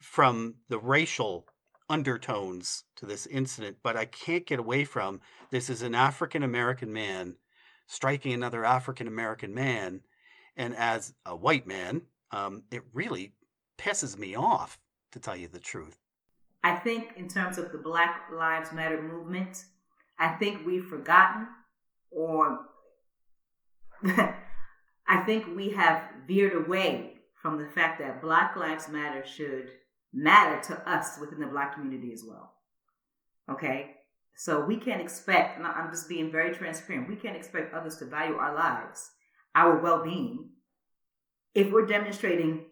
from 0.00 0.56
the 0.68 0.78
racial 0.78 1.46
undertones 1.88 2.84
to 2.96 3.06
this 3.06 3.26
incident, 3.26 3.78
but 3.82 3.96
I 3.96 4.04
can't 4.04 4.46
get 4.46 4.58
away 4.58 4.84
from 4.84 5.20
this 5.50 5.70
is 5.70 5.82
an 5.82 5.94
African 5.94 6.42
American 6.42 6.92
man 6.92 7.36
striking 7.88 8.32
another 8.32 8.64
African 8.64 9.08
American 9.08 9.54
man, 9.54 10.02
and 10.56 10.76
as 10.76 11.14
a 11.26 11.34
white 11.34 11.66
man, 11.66 12.02
um, 12.30 12.62
it 12.70 12.82
really 12.92 13.32
pisses 13.78 14.18
me 14.18 14.36
off 14.36 14.78
to 15.12 15.18
tell 15.18 15.36
you 15.36 15.48
the 15.48 15.58
truth. 15.58 15.98
I 16.62 16.74
think 16.76 17.14
in 17.16 17.28
terms 17.28 17.56
of 17.58 17.72
the 17.72 17.78
Black 17.78 18.28
Lives 18.32 18.72
Matter 18.72 19.00
movement, 19.00 19.64
I 20.18 20.28
think 20.28 20.66
we've 20.66 20.84
forgotten 20.84 21.48
or 22.10 22.60
I 24.04 25.16
think 25.24 25.56
we 25.56 25.70
have 25.70 26.02
veered 26.26 26.54
away 26.54 27.14
from 27.34 27.58
the 27.58 27.66
fact 27.66 28.00
that 28.00 28.20
Black 28.20 28.56
Lives 28.56 28.88
Matter 28.88 29.24
should 29.26 29.70
matter 30.12 30.60
to 30.68 30.90
us 30.90 31.18
within 31.20 31.40
the 31.40 31.46
Black 31.46 31.74
community 31.74 32.12
as 32.12 32.24
well. 32.26 32.54
Okay? 33.50 33.94
So 34.36 34.64
we 34.64 34.76
can't 34.76 35.00
expect, 35.00 35.58
and 35.58 35.66
I'm 35.66 35.90
just 35.90 36.08
being 36.08 36.30
very 36.30 36.54
transparent, 36.54 37.08
we 37.08 37.16
can't 37.16 37.36
expect 37.36 37.74
others 37.74 37.96
to 37.96 38.04
value 38.04 38.36
our 38.36 38.54
lives, 38.54 39.10
our 39.54 39.80
well 39.80 40.02
being, 40.04 40.50
if 41.54 41.72
we're 41.72 41.86
demonstrating 41.86 42.66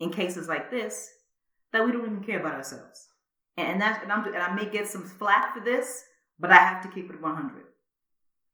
in 0.00 0.10
cases 0.10 0.48
like 0.48 0.70
this 0.70 1.10
that 1.72 1.84
we 1.84 1.92
don't 1.92 2.04
even 2.04 2.24
care 2.24 2.40
about 2.40 2.54
ourselves. 2.54 3.08
And 3.56 3.80
that's 3.80 4.02
and, 4.02 4.12
I'm, 4.12 4.24
and 4.26 4.36
I 4.36 4.54
may 4.54 4.66
get 4.68 4.86
some 4.86 5.04
flack 5.04 5.54
for 5.54 5.60
this, 5.60 6.04
but 6.38 6.50
I 6.50 6.56
have 6.56 6.82
to 6.82 6.88
keep 6.88 7.10
it 7.10 7.20
100. 7.20 7.64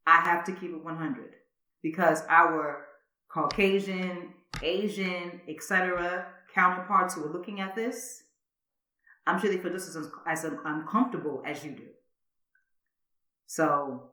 I 0.06 0.20
have 0.20 0.44
to 0.44 0.52
keep 0.52 0.70
it 0.70 0.84
100 0.84 1.34
because 1.82 2.22
our 2.28 2.86
Caucasian, 3.28 4.34
Asian, 4.62 5.40
etc. 5.48 6.26
counterparts 6.54 7.14
who 7.14 7.25
are 7.25 7.32
looking 7.32 7.61
at 7.61 7.75
this, 7.75 8.25
I'm 9.26 9.40
sure 9.40 9.50
they 9.50 9.59
feel 9.59 9.73
just 9.73 9.88
as, 9.88 10.09
as 10.26 10.44
uncomfortable 10.64 11.42
as 11.47 11.64
you 11.64 11.73
do. 11.73 11.88
So 13.47 14.11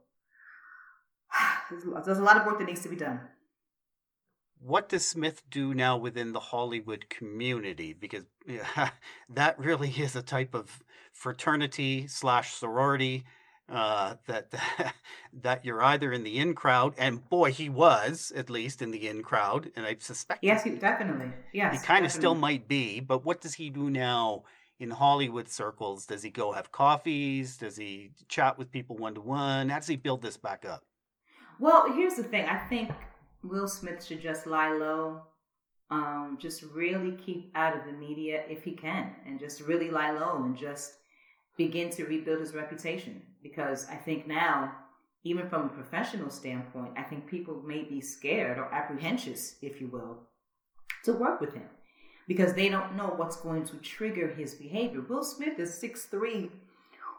there's 2.05 2.19
a 2.19 2.23
lot 2.23 2.37
of 2.37 2.45
work 2.45 2.59
that 2.59 2.65
needs 2.65 2.81
to 2.81 2.89
be 2.89 2.95
done. 2.95 3.21
What 4.61 4.89
does 4.89 5.07
Smith 5.07 5.41
do 5.49 5.73
now 5.73 5.95
within 5.95 6.33
the 6.33 6.39
Hollywood 6.39 7.09
community? 7.09 7.93
Because 7.93 8.25
yeah, 8.45 8.89
that 9.29 9.57
really 9.57 9.89
is 9.89 10.15
a 10.15 10.21
type 10.21 10.53
of 10.53 10.83
fraternity 11.13 12.07
slash 12.07 12.53
sorority 12.53 13.23
uh, 13.71 14.15
that 14.27 14.53
that 15.41 15.65
you're 15.65 15.81
either 15.81 16.11
in 16.11 16.23
the 16.23 16.37
in 16.39 16.53
crowd, 16.53 16.93
and 16.97 17.27
boy, 17.29 17.51
he 17.51 17.69
was 17.69 18.31
at 18.35 18.49
least 18.49 18.81
in 18.81 18.91
the 18.91 19.07
in 19.07 19.23
crowd, 19.23 19.71
and 19.75 19.85
I 19.85 19.95
suspect 19.99 20.43
Yes, 20.43 20.63
he, 20.63 20.71
definitely. 20.71 21.31
Yes, 21.53 21.79
he 21.79 21.85
kind 21.85 22.05
of 22.05 22.11
still 22.11 22.35
might 22.35 22.67
be. 22.67 22.99
But 22.99 23.25
what 23.25 23.41
does 23.41 23.55
he 23.55 23.69
do 23.69 23.89
now 23.89 24.43
in 24.79 24.91
Hollywood 24.91 25.49
circles? 25.49 26.05
Does 26.05 26.23
he 26.23 26.29
go 26.29 26.51
have 26.51 26.71
coffees? 26.71 27.57
Does 27.57 27.77
he 27.77 28.11
chat 28.27 28.57
with 28.57 28.71
people 28.71 28.97
one 28.97 29.15
to 29.15 29.21
one? 29.21 29.69
How 29.69 29.79
does 29.79 29.87
he 29.87 29.95
build 29.95 30.21
this 30.21 30.37
back 30.37 30.65
up? 30.65 30.83
Well, 31.59 31.91
here's 31.93 32.15
the 32.15 32.23
thing. 32.23 32.47
I 32.47 32.57
think 32.57 32.91
Will 33.43 33.67
Smith 33.67 34.03
should 34.03 34.21
just 34.21 34.47
lie 34.47 34.71
low. 34.71 35.23
Um, 35.91 36.37
just 36.39 36.63
really 36.63 37.17
keep 37.25 37.51
out 37.55 37.75
of 37.75 37.83
the 37.85 37.91
media 37.91 38.43
if 38.47 38.63
he 38.63 38.73
can, 38.73 39.15
and 39.25 39.39
just 39.39 39.61
really 39.61 39.89
lie 39.89 40.11
low 40.11 40.43
and 40.43 40.55
just 40.55 40.93
begin 41.57 41.89
to 41.89 42.05
rebuild 42.05 42.39
his 42.39 42.53
reputation. 42.53 43.21
Because 43.41 43.87
I 43.89 43.95
think 43.95 44.27
now, 44.27 44.73
even 45.23 45.49
from 45.49 45.65
a 45.65 45.69
professional 45.69 46.29
standpoint, 46.29 46.93
I 46.97 47.03
think 47.03 47.27
people 47.27 47.61
may 47.65 47.83
be 47.83 48.01
scared 48.01 48.57
or 48.57 48.73
apprehensive, 48.73 49.39
if 49.61 49.79
you 49.81 49.87
will, 49.87 50.27
to 51.05 51.13
work 51.13 51.41
with 51.41 51.53
him 51.53 51.67
because 52.27 52.53
they 52.53 52.69
don't 52.69 52.95
know 52.95 53.13
what's 53.15 53.37
going 53.37 53.65
to 53.65 53.77
trigger 53.77 54.27
his 54.27 54.53
behavior. 54.53 55.01
Will 55.01 55.23
Smith 55.23 55.57
is 55.57 55.81
6'3, 55.81 56.49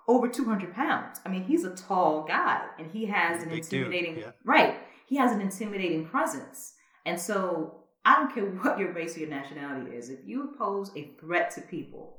over 0.06 0.28
200 0.28 0.72
pounds. 0.72 1.20
I 1.26 1.28
mean, 1.28 1.42
he's 1.44 1.64
a 1.64 1.74
tall 1.74 2.24
guy 2.24 2.62
and 2.78 2.90
he 2.90 3.06
has 3.06 3.42
an 3.42 3.50
intimidating, 3.50 4.18
yeah. 4.18 4.30
right? 4.44 4.76
He 5.06 5.16
has 5.16 5.32
an 5.32 5.40
intimidating 5.40 6.06
presence. 6.06 6.74
And 7.04 7.18
so 7.20 7.80
I 8.04 8.16
don't 8.16 8.34
care 8.34 8.44
what 8.44 8.78
your 8.78 8.92
race 8.92 9.16
or 9.16 9.20
your 9.20 9.28
nationality 9.28 9.96
is, 9.96 10.10
if 10.10 10.20
you 10.24 10.54
pose 10.56 10.90
a 10.96 11.10
threat 11.20 11.50
to 11.56 11.60
people 11.62 12.18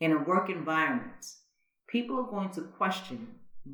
in 0.00 0.12
a 0.12 0.22
work 0.22 0.50
environment, 0.50 1.26
people 1.88 2.18
are 2.18 2.30
going 2.30 2.50
to 2.50 2.62
question 2.62 3.26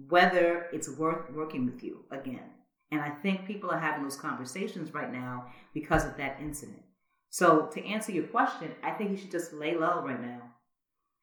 whether 0.09 0.67
it's 0.73 0.89
worth 0.89 1.31
working 1.33 1.67
with 1.67 1.83
you 1.83 2.05
again. 2.11 2.51
And 2.91 3.01
I 3.01 3.11
think 3.11 3.47
people 3.47 3.71
are 3.71 3.79
having 3.79 4.03
those 4.03 4.17
conversations 4.17 4.95
right 4.95 5.13
now 5.13 5.47
because 5.73 6.05
of 6.05 6.17
that 6.17 6.39
incident. 6.41 6.83
So 7.31 7.67
to 7.73 7.85
answer 7.85 8.13
your 8.13 8.25
question, 8.25 8.71
I 8.83 8.93
think 8.93 9.11
he 9.11 9.17
should 9.17 9.31
just 9.31 9.53
lay 9.53 9.77
low 9.77 10.03
right 10.03 10.21
now. 10.21 10.43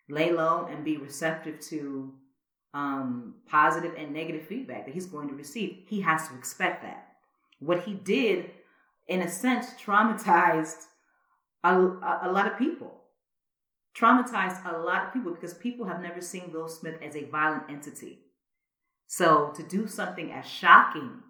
Lay 0.09 0.31
low 0.31 0.67
and 0.69 0.83
be 0.83 0.97
receptive 0.97 1.59
to 1.69 2.13
um, 2.73 3.35
positive 3.47 3.93
and 3.97 4.13
negative 4.13 4.45
feedback 4.45 4.85
that 4.85 4.93
he's 4.93 5.05
going 5.05 5.29
to 5.29 5.35
receive. 5.35 5.83
He 5.87 6.01
has 6.01 6.27
to 6.27 6.35
expect 6.35 6.83
that. 6.83 7.07
What 7.59 7.83
he 7.83 7.93
did, 7.93 8.51
in 9.07 9.21
a 9.21 9.29
sense, 9.29 9.67
traumatized 9.81 10.83
a, 11.63 11.79
a, 11.79 12.19
a 12.23 12.31
lot 12.31 12.47
of 12.47 12.57
people. 12.57 13.00
Traumatized 13.97 14.65
a 14.65 14.77
lot 14.79 15.07
of 15.07 15.13
people 15.13 15.33
because 15.33 15.53
people 15.53 15.85
have 15.85 16.01
never 16.01 16.21
seen 16.21 16.51
Will 16.53 16.69
Smith 16.69 16.95
as 17.01 17.15
a 17.15 17.25
violent 17.25 17.63
entity. 17.69 18.19
So 19.07 19.51
to 19.55 19.63
do 19.63 19.87
something 19.87 20.31
as 20.31 20.45
shocking 20.45 21.21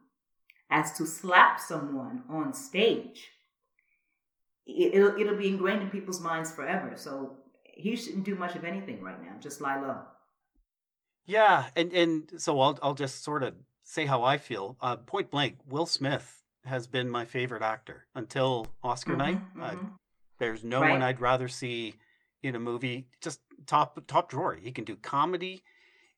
as 0.69 0.91
to 0.97 1.05
slap 1.07 1.59
someone 1.59 2.23
on 2.29 2.53
stage, 2.53 3.29
it, 4.67 4.93
it'll, 4.93 5.19
it'll 5.19 5.37
be 5.37 5.47
ingrained 5.47 5.81
in 5.81 5.89
people's 5.89 6.21
minds 6.21 6.51
forever. 6.51 6.93
So 6.95 7.37
he 7.63 7.95
shouldn't 7.95 8.25
do 8.25 8.35
much 8.35 8.55
of 8.55 8.63
anything 8.63 9.01
right 9.01 9.21
now. 9.21 9.33
Just 9.39 9.59
lie 9.61 9.79
low. 9.81 9.97
Yeah, 11.25 11.65
and 11.75 11.91
and 11.93 12.31
so 12.41 12.59
I'll 12.59 12.77
I'll 12.81 12.93
just 12.95 13.23
sort 13.23 13.43
of 13.43 13.55
say 13.83 14.05
how 14.05 14.23
I 14.23 14.37
feel. 14.37 14.77
Uh, 14.81 14.97
point 14.97 15.31
blank, 15.31 15.57
Will 15.67 15.85
Smith 15.85 16.43
has 16.65 16.87
been 16.87 17.09
my 17.09 17.25
favorite 17.25 17.61
actor 17.63 18.05
until 18.13 18.67
Oscar 18.83 19.15
night. 19.15 19.39
Mhm, 19.55 19.63
Uh, 19.63 19.71
mhm. 19.75 19.91
there's 20.39 20.63
no 20.63 20.81
Right. 20.81 20.91
one 20.91 21.01
I'd 21.01 21.19
rather 21.21 21.47
see 21.47 21.95
in 22.43 22.55
a 22.55 22.59
movie. 22.59 23.07
Just 23.21 23.41
top 23.65 23.99
top 24.07 24.29
drawer. 24.29 24.55
He 24.55 24.71
can 24.71 24.83
do 24.83 24.95
comedy, 24.95 25.63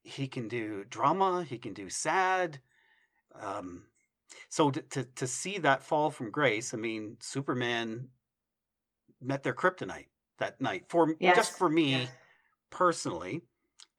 he 0.01 0.27
can 0.27 0.47
do 0.47 0.83
drama, 0.89 1.43
he 1.43 1.57
can 1.57 1.73
do 1.73 1.89
sad. 1.89 2.59
Um, 3.39 3.83
so 4.49 4.71
to, 4.71 4.81
to 4.81 5.03
to 5.03 5.27
see 5.27 5.57
that 5.59 5.83
fall 5.83 6.09
from 6.09 6.31
grace, 6.31 6.73
I 6.73 6.77
mean, 6.77 7.17
Superman 7.19 8.09
met 9.21 9.43
their 9.43 9.53
kryptonite 9.53 10.07
that 10.39 10.59
night. 10.61 10.85
For 10.87 11.15
Yes, 11.19 11.35
just 11.35 11.57
for 11.57 11.69
me 11.69 11.91
yes. 11.91 12.09
personally, 12.69 13.41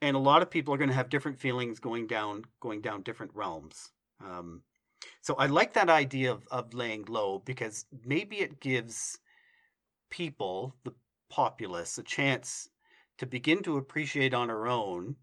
and 0.02 0.16
a 0.16 0.20
lot 0.20 0.42
of 0.42 0.50
people 0.50 0.74
are 0.74 0.78
going 0.78 0.90
to 0.90 0.94
have 0.94 1.08
different 1.08 1.38
feelings 1.38 1.78
going 1.78 2.06
down 2.06 2.44
going 2.60 2.80
down 2.80 3.02
different 3.02 3.32
realms. 3.34 3.90
Um, 4.24 4.62
so 5.20 5.34
I 5.34 5.46
like 5.46 5.74
that 5.74 5.90
idea 5.90 6.32
of, 6.32 6.46
of 6.50 6.74
laying 6.74 7.04
low 7.04 7.42
because 7.44 7.86
maybe 8.04 8.36
it 8.36 8.60
gives 8.60 9.18
people, 10.10 10.74
the 10.84 10.92
populace, 11.28 11.98
a 11.98 12.02
chance 12.02 12.68
to 13.18 13.26
begin 13.26 13.62
to 13.62 13.76
appreciate 13.76 14.34
on 14.34 14.50
our 14.50 14.66
own 14.66 15.16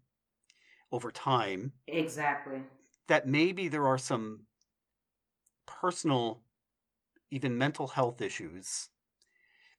over 0.90 1.10
time 1.10 1.72
Exactly. 1.86 2.62
that 3.08 3.26
maybe 3.26 3.68
there 3.68 3.86
are 3.86 3.98
some 3.98 4.40
personal, 5.66 6.40
even 7.30 7.56
mental 7.58 7.88
health 7.88 8.20
issues 8.20 8.88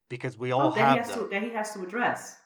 because 0.09 0.37
we 0.37 0.51
all 0.51 0.67
Oh, 0.67 0.71
that 0.71 0.75
he 0.75 0.81
have 0.81 0.97
has 0.99 1.07
them 1.07 1.19
to 1.19 1.27
that 1.29 1.43
he 1.43 1.49
has 1.51 1.73
to 1.73 1.81
address. 1.83 2.37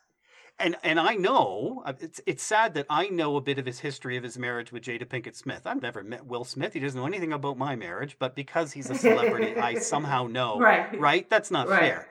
and 0.59 0.75
and 0.83 0.99
I 0.99 1.15
know 1.15 1.81
uh, 1.85 1.93
it's 1.99 2.21
it's 2.25 2.43
sad 2.43 2.73
that 2.75 2.85
I 2.89 3.07
know 3.09 3.35
a 3.35 3.41
bit 3.41 3.59
of 3.59 3.65
his 3.65 3.79
history 3.79 4.17
of 4.17 4.23
his 4.23 4.37
marriage 4.37 4.71
with 4.71 4.83
Jada 4.83 5.05
Pinkett 5.05 5.35
Smith. 5.35 5.61
I've 5.65 5.81
never 5.81 6.03
met 6.03 6.25
Will 6.25 6.43
Smith. 6.43 6.73
He 6.73 6.79
doesn't 6.79 6.99
know 6.99 7.07
anything 7.07 7.33
about 7.33 7.57
my 7.57 7.75
marriage, 7.75 8.17
but 8.19 8.35
because 8.35 8.71
he's 8.73 8.89
a 8.89 8.95
celebrity, 8.95 9.55
I 9.55 9.75
somehow 9.79 10.27
know. 10.27 10.59
Right. 10.59 10.99
Right? 10.99 11.29
That's 11.29 11.51
not 11.51 11.67
Right. 11.67 11.81
fair. 11.81 12.07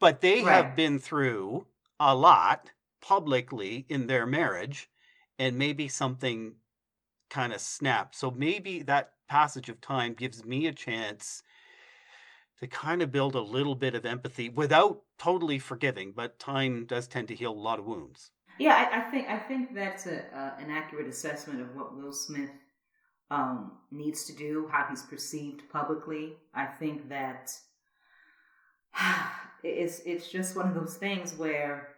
But 0.00 0.20
they 0.20 0.42
Right. 0.42 0.44
have 0.44 0.74
been 0.76 0.98
through 0.98 1.66
a 2.00 2.14
lot 2.14 2.70
publicly 3.00 3.86
in 3.88 4.06
their 4.06 4.26
marriage, 4.26 4.90
and 5.38 5.58
maybe 5.58 5.88
something 5.88 6.56
kind 7.30 7.52
of 7.52 7.60
snapped. 7.60 8.14
So 8.16 8.30
maybe 8.30 8.82
that 8.84 9.14
passage 9.28 9.68
of 9.68 9.80
time 9.80 10.14
gives 10.14 10.44
me 10.44 10.66
a 10.66 10.72
chance 10.72 11.42
to 12.58 12.66
kind 12.66 13.00
of 13.02 13.10
build 13.12 13.34
a 13.34 13.40
little 13.40 13.74
bit 13.74 13.94
of 13.94 14.04
empathy 14.06 14.48
without 14.48 15.02
totally 15.18 15.58
forgiving, 15.58 16.12
but 16.12 16.38
time 16.38 16.84
does 16.86 17.06
tend 17.06 17.28
to 17.28 17.34
heal 17.34 17.52
a 17.52 17.54
lot 17.54 17.78
of 17.78 17.84
wounds. 17.86 18.30
Yeah, 18.58 18.74
I, 18.74 18.98
I 19.00 19.10
think 19.10 19.28
I 19.28 19.38
think 19.38 19.74
that's 19.74 20.06
a, 20.06 20.24
uh, 20.34 20.54
an 20.58 20.70
accurate 20.70 21.08
assessment 21.08 21.60
of 21.60 21.74
what 21.74 21.96
Will 21.96 22.12
Smith 22.12 22.50
um, 23.30 23.78
needs 23.90 24.24
to 24.26 24.32
do, 24.34 24.68
how 24.72 24.86
he's 24.88 25.02
perceived 25.02 25.68
publicly. 25.70 26.34
I 26.54 26.66
think 26.66 27.08
that 27.10 27.52
it's 29.62 30.00
it's 30.00 30.30
just 30.30 30.56
one 30.56 30.68
of 30.68 30.74
those 30.74 30.96
things 30.96 31.34
where 31.36 31.88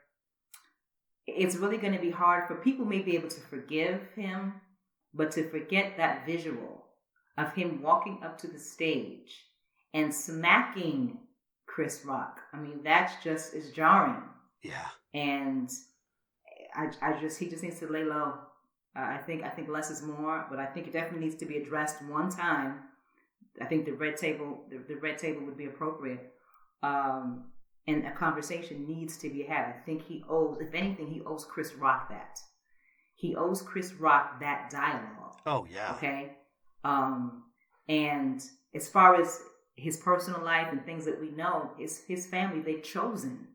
it's 1.26 1.56
really 1.56 1.76
going 1.78 1.92
to 1.92 2.00
be 2.00 2.10
hard 2.10 2.46
for 2.48 2.56
people 2.56 2.84
may 2.86 3.00
be 3.00 3.14
able 3.16 3.28
to 3.28 3.40
forgive 3.40 4.00
him 4.16 4.54
But 5.14 5.30
to 5.32 5.48
forget 5.50 5.96
that 5.96 6.26
visual 6.26 6.86
of 7.36 7.52
him 7.54 7.82
walking 7.82 8.20
up 8.24 8.38
to 8.38 8.48
the 8.48 8.58
stage 8.58 9.44
and 9.94 10.14
smacking 10.14 11.18
Chris 11.66 12.04
Rock, 12.04 12.40
I 12.52 12.58
mean, 12.58 12.80
that's 12.84 13.22
just 13.22 13.54
is 13.54 13.72
jarring. 13.72 14.22
Yeah. 14.62 14.86
And 15.14 15.70
I, 16.74 16.90
I 17.02 17.20
just 17.20 17.38
he 17.38 17.48
just 17.48 17.62
needs 17.62 17.78
to 17.80 17.88
lay 17.88 18.04
low. 18.04 18.34
Uh, 18.96 19.02
I 19.02 19.18
think 19.18 19.42
I 19.44 19.48
think 19.48 19.68
less 19.68 19.90
is 19.90 20.02
more, 20.02 20.46
but 20.50 20.58
I 20.58 20.66
think 20.66 20.86
it 20.86 20.92
definitely 20.92 21.26
needs 21.26 21.36
to 21.40 21.46
be 21.46 21.56
addressed 21.58 22.02
one 22.04 22.30
time. 22.30 22.80
I 23.60 23.64
think 23.66 23.86
the 23.86 23.92
red 23.92 24.16
table 24.16 24.64
the, 24.70 24.78
the 24.88 25.00
red 25.00 25.18
table 25.18 25.44
would 25.46 25.56
be 25.56 25.66
appropriate. 25.66 26.32
Um, 26.82 27.44
and 27.86 28.06
a 28.06 28.12
conversation 28.12 28.86
needs 28.86 29.16
to 29.18 29.30
be 29.30 29.42
had. 29.42 29.64
I 29.64 29.72
think 29.86 30.02
he 30.02 30.22
owes, 30.28 30.58
if 30.60 30.74
anything, 30.74 31.08
he 31.08 31.22
owes 31.24 31.44
Chris 31.44 31.74
Rock 31.74 32.10
that. 32.10 32.38
He 33.14 33.34
owes 33.34 33.62
Chris 33.62 33.94
Rock 33.94 34.40
that 34.40 34.70
dialogue. 34.70 35.40
Oh 35.46 35.66
yeah. 35.70 35.94
Okay. 35.96 36.32
Um, 36.84 37.44
and 37.88 38.42
as 38.74 38.88
far 38.88 39.20
as 39.20 39.40
his 39.76 39.96
personal 39.96 40.44
life 40.44 40.68
and 40.70 40.84
things 40.84 41.04
that 41.06 41.20
we 41.20 41.30
know, 41.30 41.70
his 41.78 42.04
his 42.06 42.26
family 42.26 42.60
they've 42.60 42.82
chosen 42.82 43.48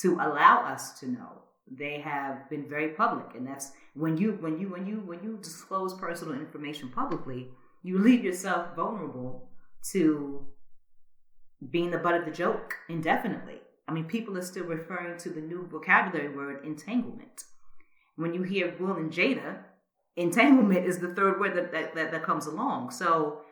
to 0.00 0.14
allow 0.14 0.64
us 0.66 0.98
to 1.00 1.10
know. 1.10 1.42
They 1.70 2.00
have 2.00 2.50
been 2.50 2.68
very 2.68 2.90
public, 2.90 3.34
and 3.34 3.46
that's 3.46 3.72
when 3.94 4.16
you 4.18 4.32
when 4.40 4.58
you 4.58 4.68
when 4.68 4.86
you 4.86 4.96
when 5.00 5.22
you 5.22 5.38
disclose 5.38 5.94
personal 5.94 6.34
information 6.34 6.90
publicly, 6.90 7.48
you 7.82 7.98
leave 7.98 8.22
yourself 8.24 8.76
vulnerable 8.76 9.48
to 9.92 10.46
being 11.70 11.90
the 11.90 11.98
butt 11.98 12.14
of 12.14 12.24
the 12.24 12.30
joke 12.30 12.74
indefinitely. 12.88 13.60
I 13.88 13.92
mean, 13.92 14.04
people 14.04 14.36
are 14.38 14.42
still 14.42 14.64
referring 14.64 15.18
to 15.18 15.30
the 15.30 15.40
new 15.40 15.66
vocabulary 15.66 16.34
word 16.34 16.64
entanglement. 16.64 17.44
When 18.16 18.34
you 18.34 18.42
hear 18.42 18.74
Will 18.78 18.96
and 18.96 19.12
Jada, 19.12 19.58
entanglement 20.16 20.86
is 20.86 20.98
the 20.98 21.14
third 21.14 21.40
word 21.40 21.56
that, 21.56 21.72
that, 21.72 21.94
that, 21.94 22.12
that 22.12 22.22
comes 22.22 22.46
along. 22.46 22.90
So 22.90 23.42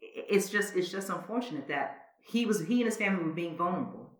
it's 0.00 0.50
just 0.50 0.76
it's 0.76 0.90
just 0.90 1.08
unfortunate 1.08 1.68
that 1.68 2.02
he 2.22 2.46
was 2.46 2.66
he 2.66 2.76
and 2.76 2.86
his 2.86 2.96
family 2.96 3.24
were 3.24 3.32
being 3.32 3.56
vulnerable. 3.56 4.10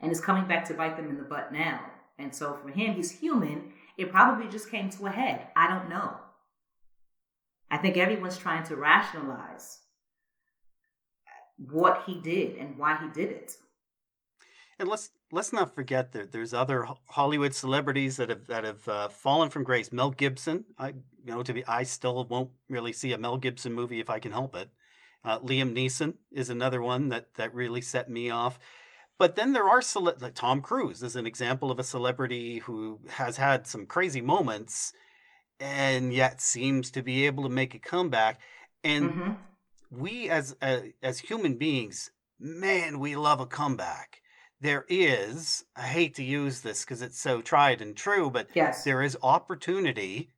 And 0.00 0.10
it's 0.10 0.20
coming 0.20 0.46
back 0.46 0.66
to 0.66 0.74
bite 0.74 0.96
them 0.96 1.08
in 1.08 1.16
the 1.16 1.22
butt 1.22 1.52
now. 1.52 1.80
And 2.18 2.34
so 2.34 2.58
for 2.62 2.68
him, 2.68 2.94
he's 2.94 3.10
human. 3.10 3.72
It 3.96 4.10
probably 4.10 4.48
just 4.48 4.70
came 4.70 4.90
to 4.90 5.06
a 5.06 5.10
head. 5.10 5.48
I 5.56 5.68
don't 5.68 5.88
know. 5.88 6.16
I 7.70 7.78
think 7.78 7.96
everyone's 7.96 8.36
trying 8.36 8.64
to 8.64 8.76
rationalize 8.76 9.78
what 11.58 12.02
he 12.06 12.20
did 12.20 12.56
and 12.56 12.76
why 12.78 12.96
he 12.96 13.08
did 13.08 13.30
it. 13.30 13.56
And 14.78 14.88
let's 14.88 15.10
let's 15.30 15.52
not 15.52 15.74
forget 15.74 16.12
that 16.12 16.32
there's 16.32 16.52
other 16.52 16.86
Hollywood 17.06 17.54
celebrities 17.54 18.16
that 18.16 18.28
have 18.28 18.46
that 18.48 18.64
have 18.64 18.88
uh, 18.88 19.08
fallen 19.08 19.50
from 19.50 19.62
grace. 19.62 19.92
Mel 19.92 20.10
Gibson, 20.10 20.64
I 20.78 20.88
you 20.88 20.94
know 21.32 21.42
to 21.42 21.52
be 21.52 21.64
I 21.66 21.84
still 21.84 22.24
won't 22.24 22.50
really 22.68 22.92
see 22.92 23.12
a 23.12 23.18
Mel 23.18 23.36
Gibson 23.36 23.72
movie 23.72 24.00
if 24.00 24.10
I 24.10 24.18
can 24.18 24.32
help 24.32 24.56
it. 24.56 24.68
Uh, 25.24 25.38
Liam 25.38 25.74
Neeson 25.74 26.14
is 26.32 26.50
another 26.50 26.82
one 26.82 27.08
that 27.10 27.34
that 27.34 27.54
really 27.54 27.80
set 27.80 28.10
me 28.10 28.30
off. 28.30 28.58
But 29.16 29.36
then 29.36 29.52
there 29.52 29.68
are 29.68 29.80
cele- 29.80 30.16
like 30.20 30.34
Tom 30.34 30.60
Cruise 30.60 31.02
is 31.04 31.14
an 31.14 31.26
example 31.26 31.70
of 31.70 31.78
a 31.78 31.84
celebrity 31.84 32.58
who 32.58 32.98
has 33.10 33.36
had 33.36 33.68
some 33.68 33.86
crazy 33.86 34.20
moments, 34.20 34.92
and 35.60 36.12
yet 36.12 36.40
seems 36.40 36.90
to 36.90 37.02
be 37.02 37.26
able 37.26 37.44
to 37.44 37.48
make 37.48 37.74
a 37.74 37.78
comeback. 37.78 38.40
And 38.82 39.10
Mm-hmm. 39.10 39.32
We 39.90 40.28
as 40.28 40.56
uh, 40.60 40.80
as 41.02 41.18
human 41.20 41.56
beings, 41.56 42.10
man, 42.38 42.98
we 42.98 43.16
love 43.16 43.40
a 43.40 43.46
comeback. 43.46 44.20
There 44.60 44.84
is, 44.88 45.64
I 45.76 45.82
hate 45.82 46.14
to 46.14 46.24
use 46.24 46.60
this 46.62 46.84
because 46.84 47.02
it's 47.02 47.20
so 47.20 47.42
tried 47.42 47.80
and 47.82 47.96
true, 47.96 48.30
but 48.30 48.48
Yes. 48.54 48.84
there 48.84 49.02
is 49.02 49.16
opportunity 49.22 50.30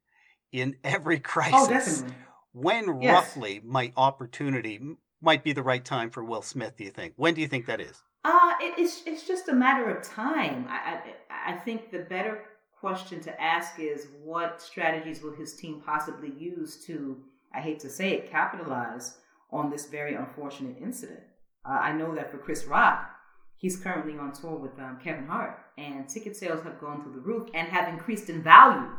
in 0.53 0.76
every 0.83 1.21
crisis. 1.33 1.55
Oh, 1.57 1.69
definitely. 1.69 2.17
When 2.53 3.00
Yes. 3.00 3.37
roughly 3.37 3.61
might 3.65 3.93
opportunity 3.97 4.81
might 5.21 5.45
be 5.45 5.53
the 5.53 5.62
right 5.62 5.85
time 5.85 6.11
for 6.11 6.25
Will 6.25 6.43
Smith? 6.43 6.76
Do 6.76 6.85
you 6.85 6.91
think? 6.91 7.15
When 7.17 7.35
do 7.35 7.41
you 7.41 7.49
think 7.49 7.67
that 7.67 7.80
is? 7.80 8.02
Uh, 8.25 8.52
it, 8.61 8.75
it's 8.78 9.02
it's 9.06 9.26
just 9.26 9.49
a 9.49 9.54
matter 9.54 9.89
of 9.91 10.02
time. 10.02 10.67
I, 10.69 11.00
I 11.30 11.52
I 11.52 11.56
think 11.59 11.91
the 11.91 12.00
better 12.00 12.45
question 12.80 13.21
to 13.21 13.41
ask 13.41 13.78
is 13.78 14.09
what 14.23 14.61
strategies 14.61 15.23
will 15.23 15.35
his 15.35 15.54
team 15.54 15.80
possibly 15.85 16.32
use 16.37 16.85
to 16.87 17.23
I 17.54 17.61
hate 17.61 17.78
to 17.80 17.91
say 17.91 18.13
it 18.13 18.30
capitalize 18.30 19.19
on 19.50 19.71
this 19.71 19.87
very 19.87 20.15
unfortunate 20.15 20.76
incident. 20.82 21.21
Uh, 21.69 21.73
I 21.80 21.93
know 21.93 22.15
that 22.15 22.30
for 22.30 22.39
Chris 22.39 22.65
Rock, 22.67 23.09
he's 23.56 23.76
currently 23.76 24.19
on 24.19 24.32
tour 24.32 24.56
with 24.56 24.78
um, 24.78 24.99
Kevin 25.02 25.26
Hart, 25.26 25.59
and 25.78 26.09
ticket 26.09 26.37
sales 26.37 26.63
have 26.65 26.80
gone 26.80 27.02
through 27.02 27.15
the 27.15 27.21
roof 27.21 27.49
and 27.54 27.69
have 27.69 27.89
increased 27.89 28.28
in 28.30 28.43
value 28.43 28.91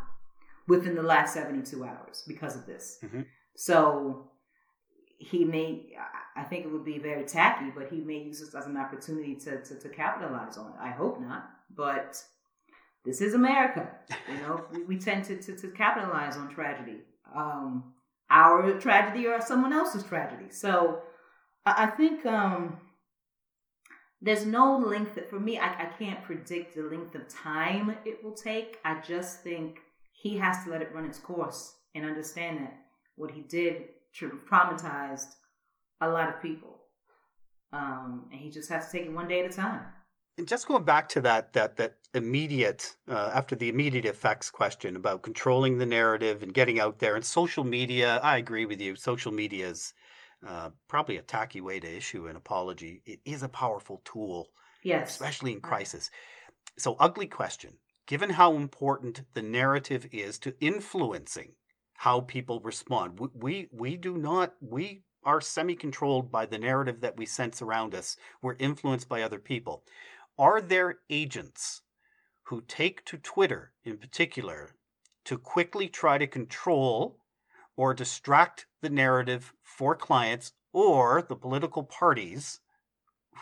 within 0.67 0.95
the 0.95 1.03
last 1.03 1.33
seventy 1.33 1.61
two 1.69 1.83
hours 1.85 2.23
because 2.27 2.55
of 2.55 2.65
this. 2.65 2.99
Mhm. 3.03 3.25
So 3.55 4.31
he 5.19 5.45
may 5.45 5.95
I- 5.99 6.41
I 6.41 6.43
think 6.43 6.65
it 6.65 6.71
would 6.71 6.85
be 6.85 6.99
very 6.99 7.23
tacky, 7.25 7.71
but 7.75 7.89
he 7.89 7.99
may 8.01 8.19
use 8.19 8.39
this 8.41 8.53
as 8.53 8.67
an 8.67 8.77
opportunity 8.77 9.35
to, 9.37 9.63
to, 9.63 9.79
to 9.79 9.89
capitalize 9.89 10.55
on 10.57 10.67
it. 10.73 10.77
I 10.79 10.89
hope 10.91 11.19
not, 11.19 11.49
but 11.75 12.23
this 13.03 13.21
is 13.21 13.33
America. 13.33 13.89
You 14.31 14.37
know, 14.41 14.65
we, 14.71 14.83
we 14.83 14.97
tend 14.99 15.23
to, 15.25 15.41
to, 15.41 15.55
to 15.55 15.67
capitalize 15.69 16.37
on 16.37 16.49
tragedy. 16.49 16.99
Um, 17.35 17.93
our 18.29 18.79
tragedy 18.79 19.27
or 19.27 19.41
someone 19.41 19.73
else's 19.73 20.03
tragedy. 20.03 20.49
So 20.49 21.01
I, 21.65 21.87
think 21.87 22.25
um, 22.25 22.77
there's 24.21 24.45
no 24.45 24.77
length 24.77 25.15
that 25.15 25.29
for 25.29 25.39
me, 25.39 25.57
I, 25.57 25.67
I 25.67 25.85
can't 25.97 26.23
predict 26.23 26.75
the 26.75 26.83
length 26.83 27.15
of 27.15 27.27
time 27.27 27.95
it 28.05 28.23
will 28.23 28.33
take. 28.33 28.79
I 28.83 29.01
just 29.01 29.41
think 29.43 29.79
he 30.11 30.37
has 30.37 30.63
to 30.63 30.71
let 30.71 30.81
it 30.81 30.93
run 30.93 31.05
its 31.05 31.19
course 31.19 31.75
and 31.95 32.05
understand 32.05 32.59
that 32.59 32.77
what 33.15 33.31
he 33.31 33.41
did 33.41 33.83
traumatized 34.15 35.35
a 36.01 36.09
lot 36.09 36.29
of 36.29 36.41
people. 36.41 36.79
Um, 37.73 38.27
and 38.31 38.39
he 38.39 38.49
just 38.49 38.69
has 38.69 38.89
to 38.89 38.97
take 38.97 39.07
it 39.07 39.13
one 39.13 39.27
day 39.27 39.43
at 39.43 39.51
a 39.51 39.53
time. 39.53 39.81
And 40.37 40.47
just 40.47 40.67
going 40.67 40.83
back 40.83 41.09
to 41.09 41.21
that 41.21 41.53
that 41.53 41.77
that 41.77 41.95
immediate 42.13 42.95
uh, 43.07 43.31
after 43.33 43.55
the 43.55 43.69
immediate 43.69 44.05
effects 44.05 44.49
question 44.51 44.95
about 44.95 45.23
controlling 45.23 45.77
the 45.77 45.85
narrative 45.85 46.43
and 46.43 46.53
getting 46.53 46.79
out 46.79 46.99
there 46.99 47.15
and 47.15 47.25
social 47.25 47.63
media, 47.63 48.19
I 48.23 48.37
agree 48.37 48.65
with 48.65 48.79
you. 48.79 48.95
Social 48.95 49.31
media 49.31 49.67
is 49.69 49.93
uh, 50.45 50.69
probably 50.87 51.17
a 51.17 51.23
tacky 51.23 51.61
way 51.61 51.79
to 51.79 51.87
issue 51.97 52.27
an 52.27 52.35
apology. 52.35 53.01
It 53.05 53.19
is 53.25 53.43
a 53.43 53.49
powerful 53.49 54.01
tool, 54.05 54.49
Yes. 54.83 55.09
especially 55.09 55.53
in 55.53 55.61
crisis. 55.61 56.11
So, 56.77 56.95
ugly 56.99 57.27
question. 57.27 57.73
Given 58.05 58.29
how 58.29 58.55
important 58.55 59.21
the 59.33 59.41
narrative 59.41 60.07
is 60.11 60.39
to 60.39 60.55
influencing 60.61 61.53
how 61.95 62.21
people 62.21 62.59
respond, 62.61 63.19
we 63.19 63.29
we, 63.33 63.67
we 63.71 63.97
do 63.97 64.17
not 64.17 64.53
we 64.61 65.03
are 65.23 65.41
semi-controlled 65.41 66.31
by 66.31 66.45
the 66.45 66.57
narrative 66.57 67.01
that 67.01 67.17
we 67.17 67.25
sense 67.25 67.61
around 67.61 67.93
us. 67.93 68.15
We're 68.41 68.55
influenced 68.59 69.09
by 69.09 69.23
other 69.23 69.39
people. 69.39 69.83
Are 70.37 70.61
there 70.61 70.99
agents 71.09 71.81
who 72.43 72.61
take 72.61 73.03
to 73.05 73.17
Twitter 73.17 73.73
in 73.83 73.97
particular 73.97 74.75
to 75.25 75.37
quickly 75.37 75.89
try 75.89 76.17
to 76.17 76.27
control 76.27 77.19
or 77.75 77.93
distract 77.93 78.67
the 78.81 78.89
narrative 78.89 79.53
for 79.63 79.95
clients 79.95 80.53
or 80.71 81.21
the 81.21 81.35
political 81.35 81.83
parties 81.83 82.59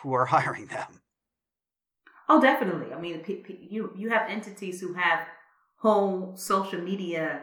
who 0.01 0.13
are 0.13 0.25
hiring 0.35 0.67
them? 0.67 1.01
Oh, 2.29 2.41
definitely. 2.41 2.93
I 2.93 2.99
mean, 2.99 3.23
you 3.61 3.91
you 3.95 4.09
have 4.09 4.29
entities 4.29 4.81
who 4.81 4.93
have 4.93 5.27
whole 5.77 6.35
social 6.35 6.81
media 6.81 7.41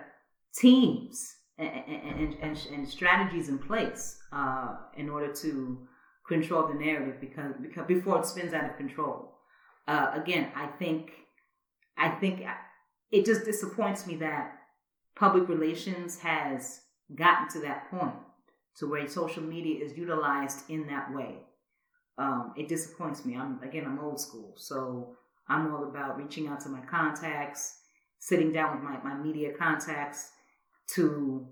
teams 0.55 1.37
and 1.59 1.69
and, 1.69 2.35
and, 2.41 2.59
and 2.73 2.89
strategies 2.89 3.49
in 3.49 3.59
place 3.59 4.19
uh, 4.33 4.77
in 4.97 5.09
order 5.09 5.33
to 5.33 5.87
control 6.27 6.67
the 6.67 6.75
narrative 6.75 7.21
because 7.21 7.55
because 7.61 7.87
before 7.87 8.19
it 8.19 8.27
spins 8.27 8.53
out 8.53 8.69
of 8.69 8.77
control. 8.77 9.32
Uh, 9.87 10.13
again, 10.15 10.51
I 10.55 10.67
think 10.67 11.13
I 11.97 12.11
think 12.11 12.43
it 13.11 13.25
just 13.25 13.45
disappoints 13.45 14.07
me 14.07 14.17
that 14.17 14.59
public 15.15 15.49
relations 15.49 16.19
has 16.21 16.81
gotten 17.15 17.49
to 17.49 17.61
that 17.61 17.91
point 17.91 18.15
to 18.77 18.87
where 18.87 19.07
social 19.07 19.43
media 19.43 19.85
is 19.85 19.97
utilized 19.99 20.71
in 20.71 20.87
that 20.87 21.13
way 21.13 21.37
um, 22.19 22.53
it 22.57 22.69
disappoints 22.69 23.25
me. 23.25 23.37
I'm 23.37 23.61
again, 23.63 23.85
I'm 23.87 23.99
old 23.99 24.21
school, 24.21 24.55
so 24.57 25.17
I'm 25.49 25.73
all 25.75 25.85
about 25.85 26.17
reaching 26.17 26.49
out 26.49 26.61
to 26.61 26.69
my 26.69 26.81
contacts, 26.81 27.79
sitting 28.19 28.53
down 28.53 28.77
with 28.77 28.85
my, 28.85 29.03
my 29.03 29.15
media 29.21 29.53
contacts 29.59 30.31
to 30.95 31.47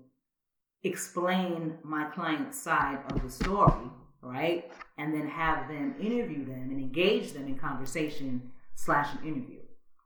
explain 0.83 1.77
my 1.83 2.05
client's 2.05 2.61
side 2.61 2.99
of 3.11 3.21
the 3.21 3.29
story, 3.29 3.89
right? 4.21 4.71
And 5.01 5.13
then 5.13 5.27
have 5.27 5.67
them 5.67 5.95
interview 5.99 6.45
them 6.45 6.69
and 6.69 6.79
engage 6.79 7.33
them 7.33 7.47
in 7.47 7.57
conversation 7.57 8.51
slash 8.75 9.07
an 9.15 9.27
interview. 9.27 9.61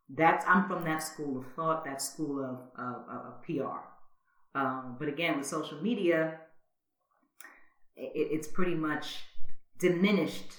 That's 0.09 0.45
I'm 0.47 0.67
from 0.67 0.85
that 0.85 1.03
school 1.03 1.39
of 1.39 1.45
thought, 1.53 1.83
that 1.85 2.01
school 2.01 2.39
of, 2.39 2.59
of, 2.79 2.95
of, 3.09 3.43
PR. 3.43 3.79
Um, 4.57 4.95
but 4.97 5.09
again, 5.09 5.37
with 5.37 5.47
social 5.47 5.81
media, 5.81 6.39
it, 7.97 8.11
it's 8.15 8.47
pretty 8.47 8.75
much 8.75 9.23
diminished 9.79 10.53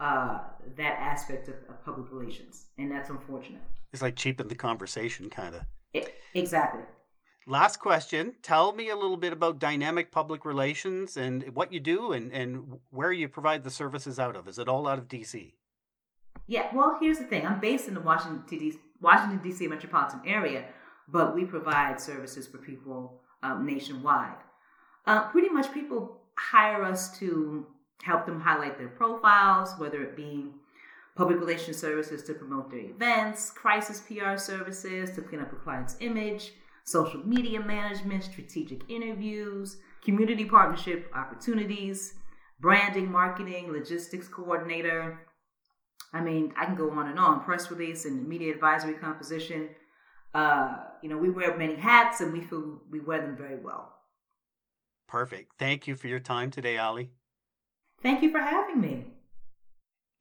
uh, 0.00 0.38
that 0.76 0.98
aspect 0.98 1.48
of, 1.48 1.56
of 1.68 1.84
public 1.84 2.10
relations, 2.10 2.66
and 2.78 2.90
that's 2.90 3.10
unfortunate. 3.10 3.62
It's 3.92 4.00
like 4.00 4.16
cheapen 4.16 4.48
the 4.48 4.54
conversation, 4.54 5.28
kind 5.28 5.54
of. 5.54 5.62
Exactly. 6.34 6.82
Last 7.46 7.78
question. 7.78 8.34
Tell 8.42 8.72
me 8.72 8.88
a 8.90 8.96
little 8.96 9.16
bit 9.16 9.32
about 9.32 9.58
dynamic 9.58 10.12
public 10.12 10.44
relations 10.44 11.16
and 11.16 11.42
what 11.54 11.72
you 11.72 11.80
do 11.80 12.12
and, 12.12 12.32
and 12.32 12.78
where 12.90 13.10
you 13.10 13.28
provide 13.28 13.64
the 13.64 13.70
services 13.70 14.18
out 14.20 14.36
of. 14.36 14.46
Is 14.46 14.58
it 14.58 14.68
all 14.68 14.86
out 14.86 14.98
of 14.98 15.08
DC? 15.08 15.52
Yeah, 16.46 16.68
well, 16.74 16.96
here's 17.00 17.18
the 17.18 17.24
thing. 17.24 17.44
I'm 17.46 17.60
based 17.60 17.88
in 17.88 17.94
the 17.94 18.00
Washington, 18.00 18.44
D.C. 18.48 18.78
Washington, 19.00 19.40
D.C. 19.42 19.66
metropolitan 19.66 20.20
area, 20.24 20.64
but 21.08 21.34
we 21.34 21.44
provide 21.44 22.00
services 22.00 22.46
for 22.46 22.58
people 22.58 23.20
um, 23.42 23.66
nationwide. 23.66 24.36
Uh, 25.06 25.28
pretty 25.30 25.48
much 25.48 25.72
people 25.72 26.20
hire 26.36 26.84
us 26.84 27.18
to 27.18 27.66
help 28.02 28.26
them 28.26 28.40
highlight 28.40 28.78
their 28.78 28.88
profiles, 28.88 29.74
whether 29.78 30.02
it 30.02 30.16
be 30.16 30.46
public 31.16 31.38
relations 31.38 31.76
services 31.76 32.22
to 32.22 32.34
promote 32.34 32.70
their 32.70 32.80
events, 32.80 33.50
crisis 33.50 34.00
PR 34.00 34.36
services 34.36 35.10
to 35.10 35.22
clean 35.22 35.40
up 35.40 35.52
a 35.52 35.56
client's 35.56 35.96
image, 36.00 36.52
social 36.84 37.20
media 37.26 37.60
management, 37.60 38.24
strategic 38.24 38.88
interviews, 38.88 39.78
community 40.04 40.44
partnership 40.44 41.10
opportunities, 41.14 42.14
branding, 42.60 43.10
marketing, 43.10 43.72
logistics 43.72 44.28
coordinator. 44.28 45.26
I 46.12 46.20
mean, 46.20 46.52
I 46.56 46.66
can 46.66 46.74
go 46.74 46.90
on 46.90 47.08
and 47.08 47.18
on. 47.18 47.40
Press 47.40 47.70
release 47.70 48.04
and 48.04 48.28
media 48.28 48.52
advisory 48.52 48.94
composition. 48.94 49.70
Uh, 50.34 50.76
you 51.02 51.08
know, 51.08 51.18
we 51.18 51.30
wear 51.30 51.56
many 51.56 51.74
hats 51.76 52.20
and 52.20 52.32
we 52.32 52.40
feel 52.40 52.80
we 52.90 53.00
wear 53.00 53.20
them 53.20 53.36
very 53.36 53.58
well. 53.58 53.92
Perfect. 55.08 55.52
Thank 55.58 55.86
you 55.86 55.94
for 55.94 56.08
your 56.08 56.20
time 56.20 56.50
today, 56.50 56.78
Ali. 56.78 57.10
Thank 58.02 58.22
you 58.22 58.30
for 58.30 58.40
having 58.40 58.80
me. 58.80 59.04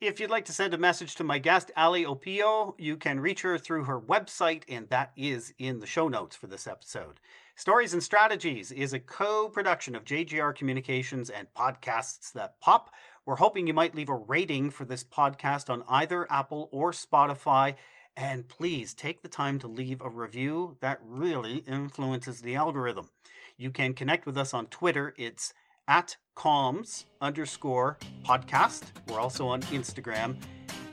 If 0.02 0.20
you'd 0.20 0.32
like 0.32 0.46
to 0.46 0.52
send 0.52 0.74
a 0.74 0.80
message 0.80 1.14
to 1.16 1.24
my 1.24 1.38
guest, 1.38 1.70
Ali 1.78 2.06
Opio, 2.06 2.74
you 2.80 2.98
can 2.98 3.20
reach 3.20 3.44
her 3.44 3.60
through 3.60 3.84
her 3.84 4.02
website, 4.02 4.64
and 4.68 4.90
that 4.90 5.12
is 5.16 5.54
in 5.60 5.78
the 5.78 5.86
show 5.86 6.08
notes 6.08 6.36
for 6.36 6.48
this 6.48 6.66
episode. 6.66 7.20
Stories 7.56 7.94
and 7.94 8.02
Strategies 8.02 8.72
is 8.72 8.94
a 8.94 9.00
co 9.00 9.48
production 9.48 9.96
of 9.96 10.04
JGR 10.04 10.56
Communications 10.56 11.30
and 11.30 11.54
Podcasts 11.56 12.34
That 12.34 12.60
Pop. 12.60 12.90
We're 13.28 13.36
hoping 13.36 13.68
you 13.68 13.76
might 13.76 13.94
leave 13.94 14.10
a 14.10 14.16
rating 14.16 14.72
for 14.72 14.86
this 14.86 15.04
podcast 15.04 15.70
on 15.70 15.84
either 15.88 16.26
Apple 16.32 16.68
or 16.72 16.94
Spotify. 16.94 17.76
And 18.18 18.50
please 18.50 18.96
take 18.96 19.22
the 19.22 19.30
time 19.30 19.60
to 19.60 19.68
leave 19.68 20.02
a 20.02 20.10
review. 20.10 20.78
That 20.80 21.00
really 21.06 21.58
influences 21.58 22.42
the 22.42 22.56
algorithm. 22.56 23.12
You 23.56 23.70
can 23.70 23.94
connect 23.94 24.26
with 24.26 24.36
us 24.36 24.52
on 24.52 24.66
Twitter. 24.66 25.14
It's 25.16 25.54
at 25.88 26.16
comms 26.36 27.06
underscore 27.22 27.98
podcast. 28.26 28.84
We're 29.08 29.20
also 29.20 29.48
on 29.48 29.62
Instagram. 29.64 30.36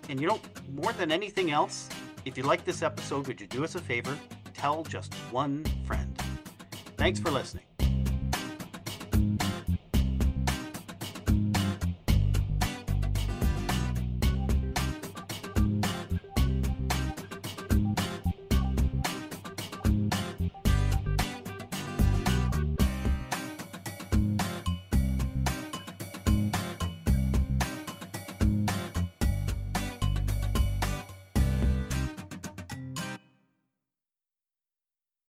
And 0.08 0.20
you 0.20 0.26
know, 0.28 0.40
more 0.72 0.92
than 0.92 1.12
anything 1.12 1.50
else, 1.50 1.88
if 2.24 2.36
you 2.36 2.44
like 2.44 2.64
this 2.64 2.82
episode, 2.82 3.26
would 3.26 3.40
you 3.40 3.46
do 3.46 3.64
us 3.64 3.74
a 3.74 3.80
favor? 3.80 4.18
Tell 4.54 4.82
just 4.82 5.14
one 5.30 5.64
friend. 5.86 6.20
Thanks 6.96 7.20
for 7.20 7.30
listening. 7.30 7.67